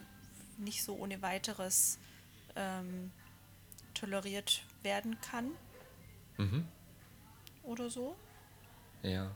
nicht 0.58 0.84
so 0.84 0.96
ohne 0.96 1.22
weiteres 1.22 2.00
ähm, 2.60 3.12
toleriert 3.94 4.64
werden 4.84 5.18
kann. 5.22 5.52
Mhm. 6.38 6.68
Oder 7.64 7.90
so. 7.90 8.16
Ja. 9.02 9.32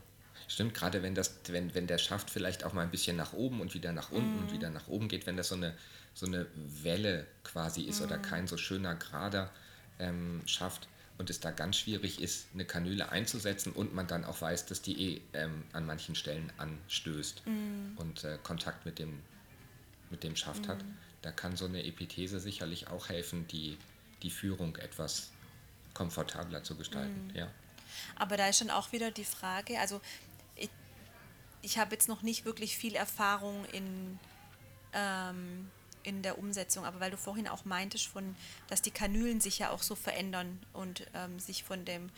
Stimmt, 0.48 0.74
gerade 0.74 1.02
wenn 1.02 1.14
das, 1.14 1.36
wenn, 1.48 1.74
wenn 1.74 1.86
der 1.86 1.98
Schaft 1.98 2.30
vielleicht 2.30 2.64
auch 2.64 2.72
mal 2.72 2.82
ein 2.82 2.90
bisschen 2.90 3.16
nach 3.16 3.32
oben 3.32 3.60
und 3.60 3.74
wieder 3.74 3.92
nach 3.92 4.10
unten 4.10 4.36
mm. 4.36 4.38
und 4.40 4.52
wieder 4.52 4.68
nach 4.68 4.88
oben 4.88 5.08
geht, 5.08 5.26
wenn 5.26 5.36
das 5.36 5.48
so 5.48 5.54
eine, 5.54 5.74
so 6.12 6.26
eine 6.26 6.46
Welle 6.82 7.26
quasi 7.44 7.82
ist 7.82 8.00
mm. 8.00 8.04
oder 8.04 8.18
kein 8.18 8.46
so 8.46 8.56
schöner 8.56 8.94
gerader 8.96 9.50
ähm, 9.98 10.42
Schaft 10.44 10.88
und 11.16 11.30
es 11.30 11.40
da 11.40 11.50
ganz 11.50 11.76
schwierig 11.76 12.20
ist, 12.20 12.48
eine 12.52 12.64
Kanüle 12.64 13.10
einzusetzen 13.10 13.72
und 13.72 13.94
man 13.94 14.06
dann 14.06 14.24
auch 14.24 14.40
weiß, 14.40 14.66
dass 14.66 14.82
die 14.82 15.14
eh 15.14 15.20
ähm, 15.32 15.62
an 15.72 15.86
manchen 15.86 16.14
Stellen 16.14 16.52
anstößt 16.58 17.46
mm. 17.46 17.96
und 17.96 18.24
äh, 18.24 18.38
Kontakt 18.42 18.84
mit 18.84 18.98
dem, 18.98 19.20
mit 20.10 20.24
dem 20.24 20.36
Schaft 20.36 20.68
hat, 20.68 20.84
da 21.24 21.32
kann 21.32 21.56
so 21.56 21.64
eine 21.64 21.84
Epithese 21.84 22.38
sicherlich 22.38 22.88
auch 22.88 23.08
helfen, 23.08 23.46
die, 23.48 23.78
die 24.22 24.30
Führung 24.30 24.76
etwas 24.76 25.30
komfortabler 25.94 26.62
zu 26.64 26.76
gestalten. 26.76 27.30
Ja. 27.34 27.50
Aber 28.16 28.36
da 28.36 28.48
ist 28.48 28.58
schon 28.58 28.70
auch 28.70 28.92
wieder 28.92 29.10
die 29.10 29.24
Frage, 29.24 29.78
also 29.78 30.00
ich, 30.56 30.68
ich 31.62 31.78
habe 31.78 31.94
jetzt 31.94 32.08
noch 32.08 32.22
nicht 32.22 32.44
wirklich 32.44 32.76
viel 32.76 32.94
Erfahrung 32.94 33.64
in, 33.66 34.18
ähm, 34.92 35.70
in 36.02 36.22
der 36.22 36.38
Umsetzung, 36.38 36.84
aber 36.84 37.00
weil 37.00 37.10
du 37.10 37.16
vorhin 37.16 37.48
auch 37.48 37.64
meintest, 37.64 38.06
von, 38.06 38.36
dass 38.68 38.82
die 38.82 38.90
Kanülen 38.90 39.40
sich 39.40 39.58
ja 39.60 39.70
auch 39.70 39.82
so 39.82 39.94
verändern 39.94 40.60
und 40.74 41.06
ähm, 41.14 41.38
sich 41.38 41.64
von 41.64 41.86
dem, 41.86 42.10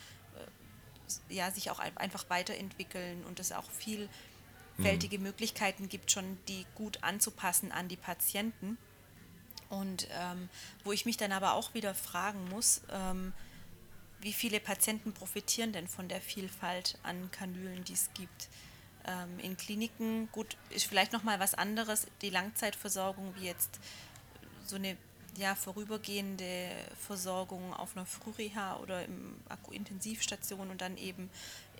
äh, 1.30 1.34
ja, 1.34 1.50
sich 1.52 1.70
auch 1.70 1.78
einfach 1.78 2.28
weiterentwickeln 2.28 3.24
und 3.24 3.38
es 3.38 3.52
auch 3.52 3.70
vielfältige 3.70 5.18
mhm. 5.18 5.24
Möglichkeiten 5.24 5.88
gibt, 5.88 6.10
schon 6.10 6.38
die 6.48 6.66
gut 6.74 7.04
anzupassen 7.04 7.70
an 7.70 7.86
die 7.86 7.96
Patienten. 7.96 8.78
Und 9.68 10.08
ähm, 10.12 10.48
wo 10.84 10.92
ich 10.92 11.06
mich 11.06 11.16
dann 11.16 11.32
aber 11.32 11.54
auch 11.54 11.74
wieder 11.74 11.94
fragen 11.94 12.48
muss, 12.48 12.82
ähm, 12.90 13.32
wie 14.20 14.32
viele 14.32 14.60
Patienten 14.60 15.12
profitieren 15.12 15.72
denn 15.72 15.88
von 15.88 16.08
der 16.08 16.20
Vielfalt 16.20 16.98
an 17.02 17.30
Kanülen, 17.30 17.84
die 17.84 17.92
es 17.92 18.10
gibt? 18.14 18.48
Ähm, 19.06 19.38
in 19.38 19.56
Kliniken, 19.56 20.28
gut, 20.32 20.56
ist 20.70 20.86
vielleicht 20.86 21.12
nochmal 21.12 21.38
was 21.38 21.54
anderes, 21.54 22.06
die 22.22 22.30
Langzeitversorgung, 22.30 23.34
wie 23.36 23.46
jetzt 23.46 23.78
so 24.66 24.76
eine 24.76 24.96
ja, 25.36 25.54
vorübergehende 25.54 26.70
Versorgung 27.06 27.74
auf 27.74 27.96
einer 27.96 28.06
Frühreha 28.06 28.76
oder 28.76 29.04
im 29.04 29.36
Akku-Intensivstation 29.48 30.70
und 30.70 30.80
dann 30.80 30.96
eben 30.96 31.30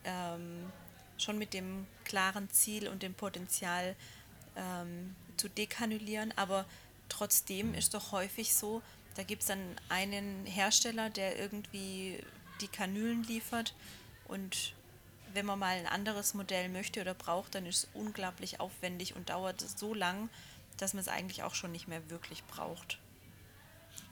ähm, 0.05 0.71
schon 1.19 1.39
mit 1.39 1.55
dem 1.55 1.87
klaren 2.05 2.51
Ziel 2.51 2.89
und 2.89 3.03
dem 3.03 3.15
Potenzial 3.15 3.97
ähm, 4.57 5.17
zu 5.37 5.49
dekanülieren. 5.49 6.33
Aber 6.37 6.67
trotzdem 7.09 7.75
ist 7.75 7.95
doch 7.95 8.13
häufig 8.13 8.55
so, 8.55 8.83
da 9.15 9.23
gibt 9.23 9.43
es 9.43 9.49
dann 9.49 9.61
einen 9.89 10.45
Hersteller, 10.47 11.11
der 11.11 11.39
irgendwie 11.39 12.23
die 12.61 12.69
Kanülen 12.69 13.23
liefert 13.25 13.75
und 14.29 14.75
wenn 15.33 15.47
man 15.47 15.59
mal 15.59 15.77
ein 15.77 15.87
anderes 15.87 16.35
Modell 16.35 16.69
möchte 16.69 17.01
oder 17.01 17.15
braucht, 17.15 17.55
dann 17.55 17.67
ist 17.67 17.85
es 17.85 17.89
unglaublich 17.95 18.61
aufwendig 18.61 19.17
und 19.17 19.29
dauert 19.29 19.61
so 19.61 19.93
lang, 19.95 20.31
dass 20.79 20.95
man 20.95 21.01
es 21.01 21.09
eigentlich 21.09 21.43
auch 21.43 21.55
schon 21.55 21.73
nicht 21.73 21.89
mehr 21.89 22.11
wirklich 22.11 22.45
braucht. 22.45 22.99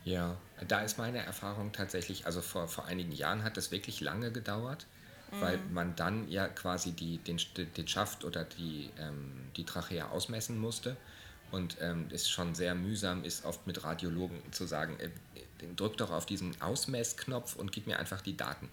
Ja, 0.05 0.37
da 0.69 0.81
ist 0.81 0.99
meine 0.99 1.19
Erfahrung 1.19 1.73
tatsächlich, 1.73 2.27
also 2.27 2.43
vor, 2.43 2.69
vor 2.69 2.85
einigen 2.85 3.13
Jahren 3.13 3.43
hat 3.43 3.57
das 3.57 3.71
wirklich 3.71 4.01
lange 4.01 4.33
gedauert, 4.33 4.87
mhm. 5.33 5.41
weil 5.41 5.59
man 5.73 5.97
dann 5.97 6.29
ja 6.29 6.47
quasi 6.49 6.93
die, 6.93 7.19
den, 7.19 7.41
den 7.57 7.89
Schaft 7.89 8.25
oder 8.25 8.45
die, 8.45 8.91
ähm, 8.99 9.51
die 9.57 9.65
Trachea 9.65 10.09
ausmessen 10.09 10.59
musste 10.59 10.97
und 11.51 11.77
ähm, 11.81 12.07
es 12.11 12.29
schon 12.29 12.55
sehr 12.55 12.75
mühsam 12.75 13.25
ist, 13.25 13.45
oft 13.45 13.67
mit 13.67 13.85
Radiologen 13.85 14.41
zu 14.53 14.67
sagen, 14.67 14.99
äh, 14.99 15.11
drück 15.77 15.97
doch 15.97 16.11
auf 16.11 16.27
diesen 16.27 16.61
Ausmessknopf 16.61 17.57
und 17.57 17.73
gib 17.73 17.87
mir 17.87 17.99
einfach 17.99 18.21
die 18.21 18.37
Daten, 18.37 18.69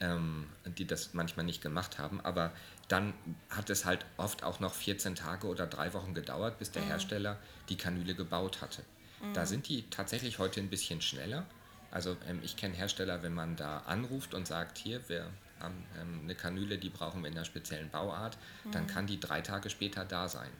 ähm, 0.00 0.46
die 0.76 0.86
das 0.86 1.14
manchmal 1.14 1.46
nicht 1.46 1.62
gemacht 1.62 1.98
haben. 1.98 2.20
Aber 2.20 2.52
dann 2.88 3.14
hat 3.50 3.70
es 3.70 3.84
halt 3.84 4.04
oft 4.16 4.42
auch 4.42 4.60
noch 4.60 4.74
14 4.74 5.14
Tage 5.14 5.46
oder 5.46 5.66
drei 5.66 5.92
Wochen 5.94 6.14
gedauert, 6.14 6.58
bis 6.58 6.70
der 6.70 6.82
mhm. 6.82 6.88
Hersteller 6.88 7.38
die 7.68 7.76
Kanüle 7.76 8.14
gebaut 8.14 8.60
hatte. 8.60 8.82
Mhm. 9.22 9.34
Da 9.34 9.46
sind 9.46 9.68
die 9.68 9.88
tatsächlich 9.90 10.38
heute 10.38 10.60
ein 10.60 10.70
bisschen 10.70 11.00
schneller. 11.00 11.46
Also 11.90 12.16
ähm, 12.28 12.40
ich 12.42 12.56
kenne 12.56 12.74
Hersteller, 12.74 13.22
wenn 13.22 13.34
man 13.34 13.56
da 13.56 13.78
anruft 13.78 14.34
und 14.34 14.46
sagt, 14.46 14.78
hier, 14.78 15.06
wir 15.08 15.30
haben 15.60 15.84
ähm, 16.00 16.20
eine 16.24 16.34
Kanüle, 16.34 16.78
die 16.78 16.90
brauchen 16.90 17.22
wir 17.22 17.28
in 17.28 17.34
einer 17.34 17.44
speziellen 17.44 17.90
Bauart, 17.90 18.36
mhm. 18.64 18.72
dann 18.72 18.86
kann 18.86 19.06
die 19.06 19.18
drei 19.18 19.40
Tage 19.40 19.70
später 19.70 20.04
da 20.04 20.28
sein 20.28 20.50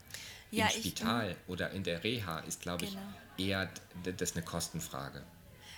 ja, 0.51 0.67
im 0.67 0.83
Spital 0.83 1.31
ich, 1.31 1.37
oder 1.49 1.71
in 1.71 1.85
der 1.85 2.03
Reha 2.03 2.41
ist, 2.41 2.61
glaube 2.61 2.85
ich, 2.85 2.93
genau. 2.93 3.03
eher 3.37 3.71
das 4.17 4.35
eine 4.35 4.45
Kostenfrage. 4.45 5.23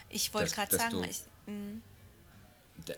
Ich 0.08 0.32
wollte 0.34 0.54
gerade 0.54 0.76
sagen, 0.76 0.90
du, 0.90 1.02
ich, 1.04 1.22
mm. 1.46 1.82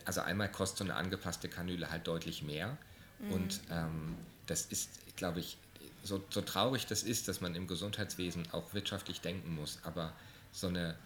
also 0.05 0.21
einmal 0.23 0.51
kostet 0.51 0.79
so 0.79 0.85
eine 0.85 0.95
angepasste 0.95 1.49
Kanüle 1.49 1.91
halt 1.91 2.07
deutlich 2.07 2.43
mehr 2.43 2.77
mm. 3.19 3.33
und 3.33 3.61
ähm, 3.71 4.17
das 4.47 4.67
ist, 4.67 4.91
glaube 5.17 5.41
ich, 5.41 5.59
so, 6.05 6.23
so 6.31 6.41
traurig 6.41 6.87
das 6.87 7.03
ist, 7.03 7.29
dass 7.29 7.41
man 7.41 7.55
im 7.55 7.67
Gesundheitswesen 7.67 8.51
auch 8.53 8.75
wirtschaftlich 8.75 9.21
denken 9.21 9.55
muss, 9.55 9.79
aber 9.85 10.13
so 10.53 10.69
eine 10.69 10.97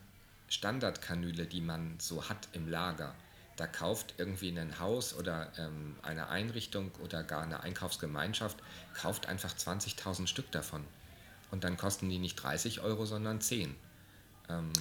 Standardkanüle, 0.49 1.47
die 1.47 1.61
man 1.61 1.97
so 1.99 2.29
hat 2.29 2.49
im 2.53 2.69
Lager, 2.69 3.15
da 3.57 3.67
kauft 3.67 4.15
irgendwie 4.19 4.57
ein 4.57 4.79
Haus 4.79 5.15
oder 5.15 5.51
ähm, 5.59 5.97
eine 6.03 6.29
Einrichtung 6.29 6.91
oder 7.03 7.23
gar 7.23 7.43
eine 7.43 7.61
Einkaufsgemeinschaft, 7.61 8.59
kauft 8.95 9.27
einfach 9.27 9.55
20.000 9.55 10.27
Stück 10.27 10.51
davon. 10.53 10.85
Und 11.51 11.65
dann 11.65 11.77
kosten 11.77 12.09
die 12.09 12.19
nicht 12.19 12.37
30 12.37 12.81
Euro, 12.83 13.07
sondern 13.07 13.41
10. 13.41 13.75
Ähm, 14.49 14.73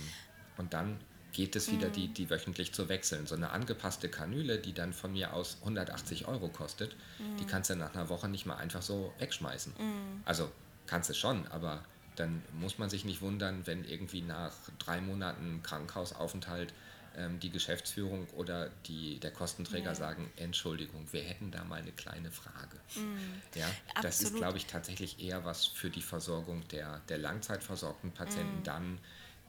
und 0.57 0.73
dann 0.73 0.99
geht 1.31 1.55
es 1.55 1.71
wieder, 1.71 1.89
mhm. 1.89 1.93
die, 1.93 2.07
die 2.09 2.29
wöchentlich 2.29 2.73
zu 2.73 2.87
wechseln. 2.89 3.27
So 3.27 3.35
eine 3.35 3.51
angepasste 3.51 4.09
Kanüle, 4.09 4.57
die 4.57 4.73
dann 4.73 4.93
von 4.93 5.13
mir 5.13 5.33
aus 5.33 5.57
180 5.61 6.27
Euro 6.27 6.47
kostet, 6.47 6.95
mhm. 7.19 7.37
die 7.37 7.45
kannst 7.45 7.69
du 7.69 7.75
nach 7.75 7.93
einer 7.93 8.09
Woche 8.09 8.27
nicht 8.27 8.45
mal 8.45 8.55
einfach 8.55 8.81
so 8.81 9.13
wegschmeißen. 9.19 9.73
Mhm. 9.77 10.21
Also 10.25 10.49
kannst 10.87 11.09
du 11.09 11.13
schon, 11.13 11.47
aber 11.47 11.83
dann 12.15 12.41
muss 12.53 12.77
man 12.77 12.89
sich 12.89 13.03
nicht 13.03 13.21
wundern, 13.21 13.67
wenn 13.67 13.83
irgendwie 13.83 14.21
nach 14.21 14.53
drei 14.79 15.01
Monaten 15.01 15.61
Krankenhausaufenthalt 15.63 16.73
ähm, 17.17 17.39
die 17.39 17.49
Geschäftsführung 17.49 18.27
oder 18.35 18.69
die, 18.87 19.19
der 19.19 19.31
Kostenträger 19.31 19.89
ja. 19.89 19.95
sagen, 19.95 20.31
Entschuldigung, 20.37 21.07
wir 21.11 21.21
hätten 21.23 21.51
da 21.51 21.63
mal 21.63 21.81
eine 21.81 21.91
kleine 21.91 22.31
Frage. 22.31 22.77
Mhm. 22.95 23.41
Ja, 23.55 23.67
das 24.01 24.21
ist, 24.21 24.35
glaube 24.35 24.57
ich, 24.57 24.65
tatsächlich 24.65 25.19
eher 25.19 25.45
was 25.45 25.65
für 25.65 25.89
die 25.89 26.01
Versorgung 26.01 26.67
der, 26.69 27.01
der 27.09 27.17
langzeitversorgten 27.17 28.11
Patienten 28.11 28.59
mhm. 28.59 28.63
dann 28.63 28.99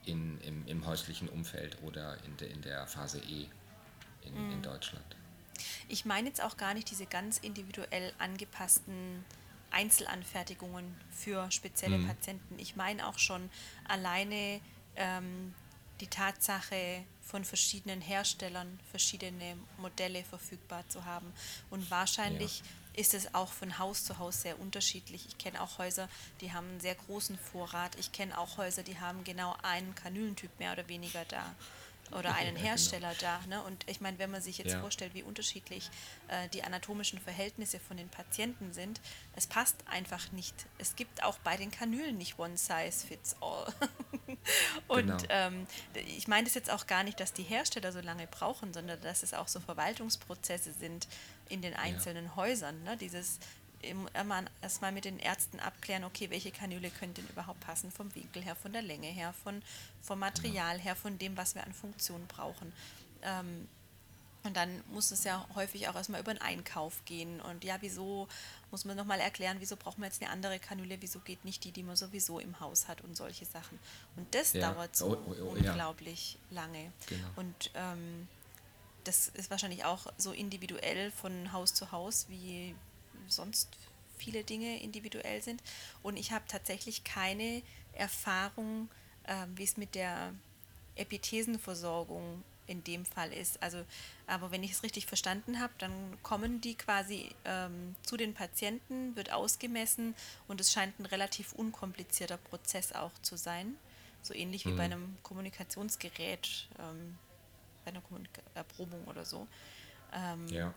in, 0.05 0.41
im, 0.41 0.67
im 0.67 0.87
häuslichen 0.87 1.29
Umfeld 1.29 1.77
oder 1.83 2.17
in, 2.25 2.37
de, 2.37 2.51
in 2.51 2.63
der 2.63 2.87
Phase 2.87 3.19
E 3.19 3.47
in, 4.23 4.47
mhm. 4.47 4.53
in 4.53 4.63
Deutschland. 4.63 5.05
Ich 5.89 6.05
meine 6.05 6.29
jetzt 6.29 6.43
auch 6.43 6.57
gar 6.57 6.75
nicht 6.75 6.91
diese 6.91 7.07
ganz 7.07 7.39
individuell 7.39 8.13
angepassten 8.19 9.25
Einzelanfertigungen 9.71 10.95
für 11.11 11.51
spezielle 11.51 11.99
mhm. 11.99 12.07
Patienten. 12.07 12.59
Ich 12.59 12.77
meine 12.77 13.07
auch 13.07 13.19
schon 13.19 13.51
alleine 13.89 14.61
ähm, 14.97 15.55
die 16.01 16.09
Tatsache, 16.09 17.05
von 17.27 17.45
verschiedenen 17.45 18.01
Herstellern 18.01 18.79
verschiedene 18.91 19.57
Modelle 19.79 20.23
verfügbar 20.23 20.89
zu 20.89 21.05
haben. 21.05 21.33
Und 21.71 21.91
wahrscheinlich 21.91 22.61
ja. 22.61 23.01
ist 23.01 23.15
es 23.15 23.35
auch 23.35 23.53
von 23.53 23.79
Haus 23.79 24.05
zu 24.05 24.19
Haus 24.19 24.43
sehr 24.43 24.61
unterschiedlich. 24.61 25.27
Ich 25.27 25.37
kenne 25.37 25.61
auch 25.61 25.79
Häuser, 25.79 26.09
die 26.41 26.53
haben 26.53 26.69
einen 26.69 26.81
sehr 26.81 26.95
großen 26.95 27.37
Vorrat. 27.37 27.97
Ich 27.99 28.13
kenne 28.13 28.39
auch 28.39 28.59
Häuser, 28.59 28.85
die 28.85 29.01
haben 29.01 29.25
genau 29.25 29.57
einen 29.63 29.95
Kanülentyp 29.97 30.57
mehr 30.61 30.73
oder 30.73 30.89
weniger 30.89 31.25
da 31.25 31.55
oder 32.13 32.35
einen 32.35 32.55
genau. 32.55 32.69
Hersteller 32.69 33.13
da. 33.21 33.41
Ne? 33.49 33.63
Und 33.63 33.89
ich 33.89 34.01
meine, 34.01 34.19
wenn 34.19 34.31
man 34.31 34.41
sich 34.41 34.59
jetzt 34.59 34.73
ja. 34.73 34.81
vorstellt, 34.81 35.15
wie 35.15 35.23
unterschiedlich 35.23 35.91
äh, 36.29 36.49
die 36.51 36.63
anatomischen 36.63 37.19
Verhältnisse 37.19 37.79
von 37.81 37.97
den 37.97 38.09
Patienten 38.09 38.73
sind, 38.73 39.01
es 39.35 39.47
passt 39.47 39.77
einfach 39.87 40.33
nicht. 40.33 40.55
Es 40.79 40.97
gibt 40.97 41.23
auch 41.23 41.39
bei 41.39 41.57
den 41.57 41.71
Kanülen 41.71 42.17
nicht 42.17 42.39
One 42.39 42.57
Size 42.57 43.07
Fits 43.07 43.37
All. 43.41 43.73
Und 44.89 45.07
genau. 45.07 45.25
ähm, 45.29 45.67
ich 45.95 46.29
meine 46.29 46.45
das 46.45 46.55
jetzt 46.55 46.71
auch 46.71 46.87
gar 46.87 47.03
nicht, 47.03 47.19
dass 47.21 47.33
die 47.33 47.43
Hersteller 47.43 47.93
so 47.93 48.01
lange 48.01 48.27
brauchen, 48.27 48.73
sondern 48.73 49.01
dass 49.01 49.23
es 49.23 49.35
auch 49.35 49.49
so 49.49 49.61
Verwaltungsprozesse 49.61 50.73
sind 50.73 51.09
in 51.49 51.63
den 51.63 51.75
einzelnen 51.75 52.27
ja. 52.27 52.37
Häusern. 52.37 52.83
Ne? 52.83 52.97
Dieses 52.97 53.39
immer 53.83 54.45
erstmal 54.63 54.93
mit 54.93 55.05
den 55.05 55.19
Ärzten 55.19 55.61
abklären, 55.61 56.05
okay, 56.05 56.31
welche 56.31 56.51
Kanüle 56.51 56.91
könnte 56.91 57.23
denn 57.23 57.31
überhaupt 57.31 57.61
passen, 57.61 57.91
vom 57.91 58.15
Winkel 58.15 58.43
her, 58.43 58.57
von 58.57 58.73
der 58.73 58.83
Länge 58.83 59.09
her, 59.09 59.33
von, 59.45 59.63
vom 60.03 60.19
Material 60.19 60.79
her, 60.79 60.97
von 60.97 61.19
dem, 61.19 61.37
was 61.37 61.55
wir 61.55 61.65
an 61.65 61.73
Funktionen 61.73 62.27
brauchen. 62.27 62.73
Ähm, 63.23 63.69
Und 64.45 64.57
dann 64.57 64.83
muss 64.93 65.11
es 65.11 65.25
ja 65.25 65.45
häufig 65.57 65.89
auch 65.89 65.97
erstmal 65.97 66.21
über 66.21 66.33
den 66.33 66.41
Einkauf 66.41 67.05
gehen. 67.05 67.41
Und 67.41 67.65
ja, 67.65 67.79
wieso 67.81 68.29
muss 68.71 68.85
man 68.85 68.97
nochmal 68.97 69.19
erklären, 69.21 69.57
wieso 69.59 69.77
braucht 69.77 69.99
man 69.99 70.09
jetzt 70.09 70.23
eine 70.23 70.31
andere 70.31 70.61
Kanüle, 70.61 70.99
wieso 71.01 71.19
geht 71.19 71.45
nicht 71.45 71.65
die, 71.65 71.73
die 71.73 71.83
man 71.83 71.97
sowieso 71.97 72.39
im 72.39 72.61
Haus 72.61 72.87
hat 72.87 73.01
und 73.01 73.17
solche 73.17 73.45
Sachen. 73.45 73.79
Und 74.15 74.33
das 74.35 74.53
ja. 74.53 74.73
dauert 74.73 74.95
so 74.95 75.17
oh, 75.17 75.23
oh, 75.27 75.35
oh, 75.41 75.51
unglaublich 75.51 76.39
ja. 76.51 76.63
lange. 76.63 76.93
Genau. 77.09 77.29
Und 77.35 77.71
ähm, 77.75 78.29
das 79.03 79.29
ist 79.29 79.51
wahrscheinlich 79.51 79.85
auch 79.85 80.07
so 80.17 80.33
individuell 80.33 81.11
von 81.11 81.53
Haus 81.53 81.75
zu 81.75 81.91
Haus, 81.91 82.27
wie 82.29 82.75
sonst 83.29 83.69
viele 84.17 84.45
Dinge 84.45 84.81
individuell 84.83 85.43
sind. 85.43 85.63
Und 86.03 86.17
ich 86.17 86.33
habe 86.33 86.45
tatsächlich 86.49 87.05
keine 87.05 87.63
Erfahrung, 87.93 88.89
äh, 89.25 89.47
wie 89.55 89.65
es 89.65 89.77
mit 89.77 89.95
der 89.95 90.33
Epithesenversorgung 90.97 92.43
in 92.67 92.83
dem 92.85 93.05
Fall 93.05 93.33
ist. 93.33 93.63
Also, 93.63 93.85
aber 94.27 94.51
wenn 94.51 94.63
ich 94.63 94.73
es 94.73 94.83
richtig 94.83 95.07
verstanden 95.07 95.61
habe, 95.61 95.73
dann 95.79 95.93
kommen 96.23 96.61
die 96.61 96.75
quasi 96.75 97.31
ähm, 97.45 97.95
zu 98.03 98.17
den 98.17 98.35
Patienten, 98.35 99.15
wird 99.17 99.33
ausgemessen 99.33 100.15
und 100.49 100.61
es 100.61 100.73
scheint 100.73 100.99
ein 100.99 101.07
relativ 101.07 101.53
unkomplizierter 101.53 102.39
Prozess 102.39 102.93
auch 102.93 103.13
zu 103.23 103.37
sein. 103.37 103.77
So 104.23 104.35
ähnlich 104.35 104.67
wie 104.67 104.73
mhm. 104.73 104.77
bei 104.77 104.85
einem 104.85 105.17
Kommunikationsgerät, 105.23 106.69
ähm, 106.81 107.19
bei 107.85 107.93
einer 107.93 108.01
Kommunika 108.01 108.43
Erprobung 108.55 109.05
oder 109.07 109.25
so. 109.25 109.47
Ähm, 110.13 110.49
ja. 110.49 110.75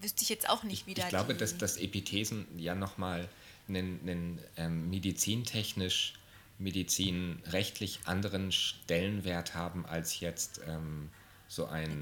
Wüsste 0.00 0.22
ich 0.22 0.28
jetzt 0.28 0.48
auch 0.48 0.62
nicht, 0.62 0.86
wie 0.86 0.92
ich, 0.92 0.96
da 0.96 1.04
Ich 1.04 1.08
glaube, 1.08 1.34
dass 1.34 1.58
das 1.58 1.76
Epithesen 1.76 2.46
ja 2.58 2.74
nochmal 2.74 3.28
einen, 3.68 4.00
einen 4.02 4.38
ähm, 4.56 4.90
medizintechnisch 4.90 6.14
medizinrechtlich 6.58 8.00
anderen 8.04 8.52
Stellenwert 8.52 9.54
haben 9.54 9.84
als 9.86 10.20
jetzt 10.20 10.60
ähm, 10.66 11.10
so 11.48 11.66
ein 11.66 12.00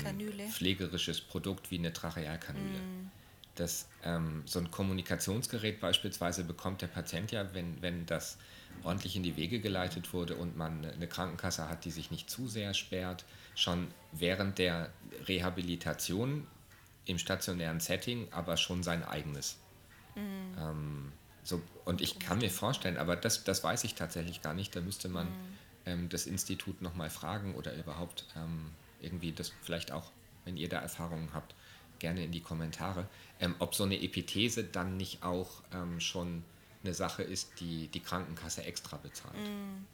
pflegerisches 0.50 1.20
Produkt 1.20 1.70
wie 1.70 1.79
eine 1.79 1.92
Trachealkanüle. 1.92 2.79
Mm. 2.79 3.11
Das, 3.57 3.88
ähm, 4.05 4.42
so 4.46 4.59
ein 4.59 4.70
Kommunikationsgerät 4.70 5.81
beispielsweise 5.81 6.44
bekommt 6.44 6.83
der 6.83 6.87
Patient 6.87 7.33
ja, 7.33 7.53
wenn, 7.53 7.81
wenn 7.83 8.07
das 8.07 8.38
ordentlich 8.85 9.16
in 9.16 9.22
die 9.22 9.37
Wege 9.37 9.61
geleitet 9.61 10.12
wurde 10.12 10.37
und 10.37 10.57
man 10.57 10.85
eine 10.85 11.09
Krankenkasse 11.09 11.68
hat, 11.68 11.85
die 11.85 11.90
sich 11.90 12.11
nicht 12.11 12.31
zu 12.31 12.48
sehr 12.48 12.74
sperrt, 12.74 13.24
schon 13.55 13.88
während 14.12 14.59
der 14.59 14.90
Rehabilitation 15.26 16.46
im 17.11 17.18
stationären 17.18 17.81
Setting, 17.81 18.29
aber 18.31 18.57
schon 18.57 18.83
sein 18.83 19.05
eigenes. 19.05 19.59
Mm. 20.14 20.59
Ähm, 20.59 21.12
so, 21.42 21.61
und 21.85 22.01
ich 22.01 22.18
kann 22.18 22.38
mir 22.38 22.51
vorstellen, 22.51 22.96
aber 22.96 23.16
das, 23.16 23.44
das 23.44 23.64
weiß 23.64 23.85
ich 23.85 23.94
tatsächlich 23.94 24.42
gar 24.42 24.55
nicht, 24.55 24.75
da 24.77 24.81
müsste 24.81 25.09
man 25.09 25.27
mhm. 25.27 25.59
ähm, 25.87 26.09
das 26.09 26.27
Institut 26.27 26.83
nochmal 26.83 27.11
fragen 27.11 27.55
oder 27.55 27.75
überhaupt 27.75 28.27
ähm, 28.37 28.70
irgendwie 29.01 29.33
das 29.33 29.53
vielleicht 29.62 29.92
auch, 29.92 30.11
wenn 30.44 30.57
ihr 30.57 30.68
da 30.68 30.79
Erfahrungen 30.79 31.31
habt, 31.33 31.55
gerne 31.99 32.25
in 32.25 32.33
die 32.33 32.40
Kommentare, 32.40 33.07
ähm, 33.40 33.55
ob 33.59 33.75
so 33.75 33.85
eine 33.85 34.01
Epithese 34.01 34.64
dann 34.64 34.96
nicht 34.96 35.23
auch 35.23 35.62
ähm, 35.73 36.01
schon 36.01 36.44
eine 36.83 36.94
Sache 36.94 37.23
ist, 37.23 37.61
die 37.61 37.88
die 37.88 38.01
Krankenkasse 38.01 38.64
extra 38.64 38.96
bezahlt. 38.96 39.37
Mhm. 39.37 39.87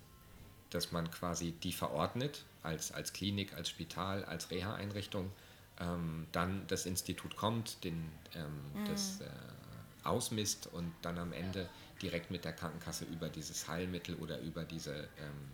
Dass 0.71 0.93
man 0.93 1.11
quasi 1.11 1.53
die 1.53 1.73
verordnet 1.73 2.45
als, 2.63 2.93
als 2.93 3.13
Klinik, 3.13 3.55
als 3.55 3.69
Spital, 3.69 4.25
als 4.25 4.51
Reha-Einrichtung, 4.51 5.31
ähm, 5.81 6.27
dann 6.33 6.67
das 6.67 6.87
Institut 6.87 7.37
kommt, 7.37 7.83
den, 7.85 8.11
ähm, 8.35 8.63
mhm. 8.75 8.85
das 8.87 9.21
äh, 9.21 9.29
ausmisst 10.05 10.69
und 10.69 10.93
dann 11.03 11.19
am 11.19 11.33
Ende 11.33 11.69
direkt 12.01 12.31
mit 12.31 12.45
der 12.45 12.53
Krankenkasse 12.53 13.05
über 13.05 13.29
dieses 13.29 13.69
Heilmittel 13.69 14.15
oder 14.17 14.39
über 14.41 14.65
diese, 14.65 14.95
ähm, 14.95 15.51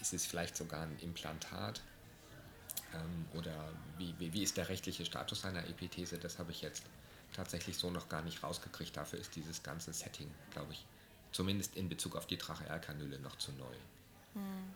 ist 0.00 0.12
es 0.12 0.26
vielleicht 0.26 0.56
sogar 0.56 0.82
ein 0.82 0.98
Implantat 1.00 1.80
ähm, 2.94 3.26
oder 3.38 3.72
wie, 3.98 4.14
wie, 4.18 4.32
wie 4.32 4.42
ist 4.42 4.56
der 4.56 4.68
rechtliche 4.68 5.04
Status 5.04 5.44
einer 5.44 5.66
Epithese, 5.68 6.18
das 6.18 6.38
habe 6.38 6.50
ich 6.50 6.62
jetzt 6.62 6.84
tatsächlich 7.32 7.76
so 7.78 7.90
noch 7.90 8.08
gar 8.08 8.22
nicht 8.22 8.42
rausgekriegt. 8.42 8.96
Dafür 8.96 9.18
ist 9.18 9.34
dieses 9.36 9.62
ganze 9.62 9.92
Setting, 9.92 10.30
glaube 10.50 10.72
ich, 10.72 10.84
zumindest 11.32 11.76
in 11.76 11.88
Bezug 11.88 12.16
auf 12.16 12.26
die 12.26 12.36
Trachealkanüle 12.36 13.18
noch 13.20 13.36
zu 13.36 13.52
neu. 13.52 13.74
Hm. 14.34 14.74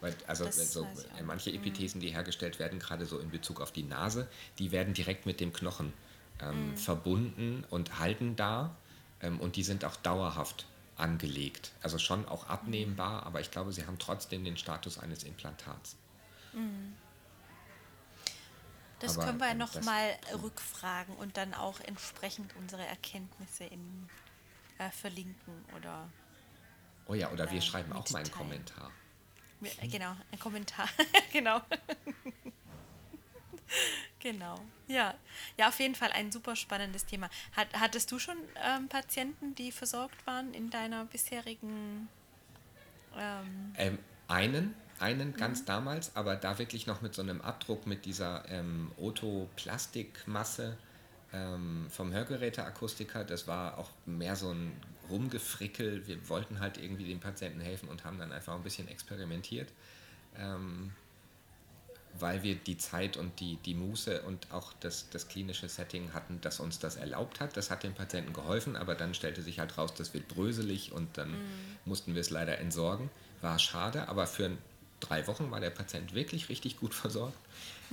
Weil, 0.00 0.14
also 0.26 0.48
so, 0.50 0.86
manche. 1.24 1.52
Epithesen, 1.52 2.00
die 2.00 2.10
hergestellt 2.10 2.58
werden, 2.58 2.78
gerade 2.78 3.04
so 3.04 3.18
in 3.18 3.30
Bezug 3.30 3.60
auf 3.60 3.72
die 3.72 3.82
Nase, 3.82 4.28
die 4.58 4.70
werden 4.70 4.94
direkt 4.94 5.26
mit 5.26 5.40
dem 5.40 5.52
Knochen 5.52 5.92
ähm, 6.40 6.70
mhm. 6.70 6.76
verbunden 6.76 7.64
und 7.70 7.98
halten 7.98 8.36
da 8.36 8.76
ähm, 9.20 9.40
und 9.40 9.56
die 9.56 9.64
sind 9.64 9.84
auch 9.84 9.96
dauerhaft 9.96 10.66
angelegt. 10.96 11.72
Also 11.82 11.98
schon 11.98 12.26
auch 12.26 12.48
abnehmbar, 12.48 13.24
aber 13.24 13.40
ich 13.40 13.50
glaube, 13.50 13.72
sie 13.72 13.86
haben 13.86 13.98
trotzdem 13.98 14.44
den 14.44 14.56
Status 14.56 14.98
eines 14.98 15.24
Implantats. 15.24 15.96
Mhm. 16.52 16.94
Das 19.00 19.16
aber, 19.16 19.26
können 19.26 19.38
wir 19.38 19.50
ähm, 19.50 19.58
nochmal 19.58 20.16
rückfragen 20.42 21.14
und 21.16 21.36
dann 21.36 21.54
auch 21.54 21.78
entsprechend 21.80 22.54
unsere 22.56 22.84
Erkenntnisse 22.84 23.64
in, 23.64 24.08
äh, 24.78 24.90
verlinken 24.90 25.64
oder. 25.76 26.08
Oh 27.06 27.14
ja, 27.14 27.30
oder 27.30 27.50
wir 27.50 27.60
schreiben 27.60 27.92
auch 27.92 28.08
mal 28.10 28.18
einen 28.18 28.30
Kommentar. 28.30 28.90
Genau, 29.90 30.14
ein 30.32 30.38
Kommentar, 30.38 30.88
genau. 31.32 31.60
Genau. 34.20 34.58
Ja. 34.88 35.14
Ja, 35.56 35.68
auf 35.68 35.78
jeden 35.78 35.94
Fall 35.94 36.10
ein 36.12 36.32
super 36.32 36.56
spannendes 36.56 37.06
Thema. 37.06 37.28
Hat, 37.52 37.68
hattest 37.74 38.10
du 38.10 38.18
schon 38.18 38.36
ähm, 38.64 38.88
Patienten, 38.88 39.54
die 39.54 39.72
versorgt 39.72 40.26
waren 40.26 40.54
in 40.54 40.70
deiner 40.70 41.04
bisherigen 41.04 42.08
ähm 43.16 43.72
ähm, 43.76 43.98
einen, 44.26 44.74
einen 44.98 45.34
ganz 45.34 45.62
mhm. 45.62 45.66
damals, 45.66 46.16
aber 46.16 46.36
da 46.36 46.58
wirklich 46.58 46.86
noch 46.86 47.00
mit 47.00 47.14
so 47.14 47.22
einem 47.22 47.40
Abdruck 47.40 47.86
mit 47.86 48.04
dieser 48.04 48.48
ähm, 48.50 48.90
Otto-Plastikmasse 48.98 50.76
ähm, 51.32 51.86
vom 51.90 52.12
Hörgeräteakustiker. 52.12 53.24
Das 53.24 53.46
war 53.46 53.78
auch 53.78 53.90
mehr 54.06 54.36
so 54.36 54.50
ein 54.50 54.72
Rumgefrickel. 55.10 56.06
Wir 56.06 56.28
wollten 56.28 56.60
halt 56.60 56.78
irgendwie 56.78 57.08
dem 57.08 57.20
Patienten 57.20 57.60
helfen 57.60 57.88
und 57.88 58.04
haben 58.04 58.18
dann 58.18 58.32
einfach 58.32 58.54
ein 58.54 58.62
bisschen 58.62 58.88
experimentiert. 58.88 59.72
Ähm, 60.36 60.92
weil 62.20 62.42
wir 62.42 62.54
die 62.56 62.76
Zeit 62.76 63.16
und 63.16 63.38
die, 63.40 63.56
die 63.56 63.74
Muße 63.74 64.22
und 64.22 64.50
auch 64.52 64.72
das, 64.80 65.08
das 65.10 65.28
klinische 65.28 65.68
Setting 65.68 66.12
hatten, 66.12 66.40
das 66.40 66.60
uns 66.60 66.78
das 66.78 66.96
erlaubt 66.96 67.40
hat. 67.40 67.56
Das 67.56 67.70
hat 67.70 67.82
dem 67.82 67.94
Patienten 67.94 68.32
geholfen, 68.32 68.76
aber 68.76 68.94
dann 68.94 69.14
stellte 69.14 69.42
sich 69.42 69.58
halt 69.58 69.76
raus, 69.78 69.94
das 69.94 70.14
wird 70.14 70.28
bröselig 70.28 70.92
und 70.92 71.16
dann 71.16 71.30
mhm. 71.30 71.36
mussten 71.84 72.14
wir 72.14 72.20
es 72.20 72.30
leider 72.30 72.58
entsorgen. 72.58 73.10
War 73.40 73.58
schade, 73.58 74.08
aber 74.08 74.26
für 74.26 74.50
drei 75.00 75.26
Wochen 75.26 75.50
war 75.50 75.60
der 75.60 75.70
Patient 75.70 76.14
wirklich 76.14 76.48
richtig 76.48 76.78
gut 76.78 76.94
versorgt 76.94 77.38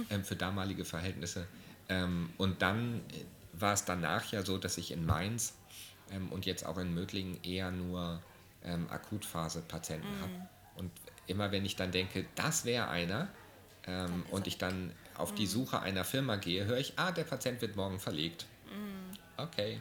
ähm, 0.10 0.24
für 0.24 0.36
damalige 0.36 0.86
Verhältnisse. 0.86 1.48
Ähm, 1.90 2.30
und 2.38 2.62
dann 2.62 3.02
äh, 3.12 3.26
war 3.54 3.74
es 3.74 3.86
danach 3.86 4.32
ja 4.32 4.44
so, 4.44 4.58
dass 4.58 4.78
ich 4.78 4.92
in 4.92 5.06
Mainz 5.06 5.54
ähm, 6.12 6.32
und 6.32 6.46
jetzt 6.46 6.66
auch 6.66 6.78
in 6.78 6.94
Mödlingen 6.94 7.42
eher 7.44 7.72
nur 7.72 8.22
ähm, 8.64 8.90
Akutphase-Patienten 8.90 10.08
mhm. 10.08 10.22
habe. 10.22 10.50
Und 10.76 10.92
immer 11.28 11.52
wenn 11.52 11.66
ich 11.66 11.76
dann 11.76 11.92
denke, 11.92 12.26
das 12.36 12.66
wäre 12.66 12.88
einer, 12.90 13.30
ähm, 13.88 14.26
und 14.32 14.48
ich 14.48 14.58
dann 14.58 14.92
auf 15.16 15.34
die 15.34 15.44
mhm. 15.44 15.50
Suche 15.50 15.80
einer 15.82 16.04
Firma 16.04 16.36
gehe, 16.36 16.66
höre 16.66 16.78
ich, 16.78 16.94
ah, 16.98 17.12
der 17.12 17.24
Patient 17.24 17.62
wird 17.62 17.76
morgen 17.76 18.00
verlegt. 18.00 18.46
Mhm. 18.66 19.18
Okay. 19.38 19.80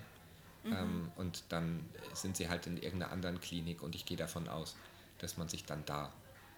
Mhm. 0.63 0.73
Ähm, 0.73 1.13
und 1.17 1.45
dann 1.49 1.85
sind 2.13 2.37
sie 2.37 2.49
halt 2.49 2.67
in 2.67 2.77
irgendeiner 2.77 3.13
anderen 3.13 3.41
Klinik 3.41 3.83
und 3.83 3.95
ich 3.95 4.07
gehe 4.07 4.17
davon 4.17 4.49
aus, 4.49 4.77
dass 5.19 5.37
man 5.37 5.49
sich 5.49 5.65
dann 5.65 5.85
da 5.87 6.13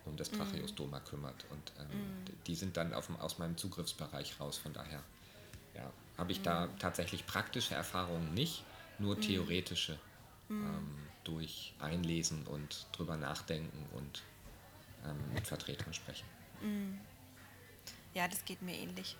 um 0.04 0.16
das 0.16 0.30
Tracheostoma 0.30 1.00
kümmert. 1.00 1.44
Und 1.50 1.72
ähm, 1.80 2.00
die 2.46 2.54
sind 2.54 2.76
dann 2.76 2.94
auf, 2.94 3.08
aus 3.20 3.38
meinem 3.38 3.56
Zugriffsbereich 3.56 4.38
raus. 4.40 4.56
Von 4.56 4.72
daher 4.72 5.02
ja, 5.74 5.90
habe 6.16 6.32
ich 6.32 6.42
da 6.42 6.68
tatsächlich 6.78 7.26
praktische 7.26 7.74
Erfahrungen 7.74 8.32
nicht, 8.34 8.64
nur 8.98 9.20
theoretische 9.20 9.98
ähm, 10.50 10.96
durch 11.24 11.74
Einlesen 11.80 12.46
und 12.46 12.86
drüber 12.92 13.16
nachdenken 13.16 13.86
und 13.96 14.22
ähm, 15.04 15.34
mit 15.34 15.46
Vertretern 15.46 15.92
sprechen. 15.92 16.26
Ja, 18.14 18.28
das 18.28 18.44
geht 18.44 18.62
mir 18.62 18.74
ähnlich. 18.74 19.16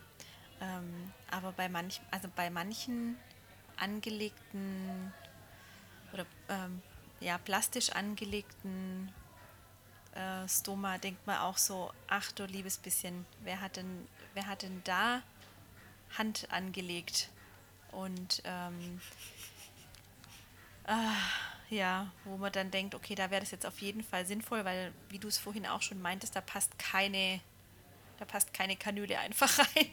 Ähm, 0.61 1.13
aber 1.31 1.53
bei 1.53 1.69
manch, 1.69 2.01
also 2.11 2.29
bei 2.35 2.49
manchen 2.49 3.17
angelegten 3.77 5.13
oder 6.13 6.25
ähm, 6.49 6.81
ja, 7.21 7.37
plastisch 7.39 7.91
angelegten 7.91 9.13
äh, 10.15 10.49
Stoma 10.49 10.99
denkt 10.99 11.27
man 11.27 11.39
auch 11.39 11.59
so, 11.59 11.93
ach 12.09 12.33
du 12.33 12.47
liebes 12.47 12.79
bisschen, 12.79 13.27
wer 13.43 13.61
hat 13.61 13.77
denn, 13.77 14.07
wer 14.35 14.47
hat 14.47 14.63
denn 14.63 14.81
da 14.85 15.23
Hand 16.17 16.49
angelegt? 16.51 17.29
Und 17.93 18.43
ähm, 18.45 19.01
äh, 20.87 21.75
ja, 21.75 22.11
wo 22.25 22.37
man 22.37 22.53
dann 22.53 22.71
denkt, 22.71 22.95
okay, 22.95 23.15
da 23.15 23.31
wäre 23.31 23.41
das 23.41 23.51
jetzt 23.51 23.67
auf 23.67 23.81
jeden 23.81 24.03
Fall 24.05 24.25
sinnvoll, 24.25 24.65
weil, 24.65 24.93
wie 25.09 25.19
du 25.19 25.29
es 25.29 25.39
vorhin 25.39 25.67
auch 25.67 25.83
schon 25.83 26.01
meintest, 26.01 26.37
da 26.37 26.41
passt 26.41 26.79
keine 26.79 27.41
da 28.19 28.25
passt 28.25 28.55
keine 28.55 28.77
Kanüle 28.77 29.19
einfach 29.19 29.59
rein. 29.77 29.91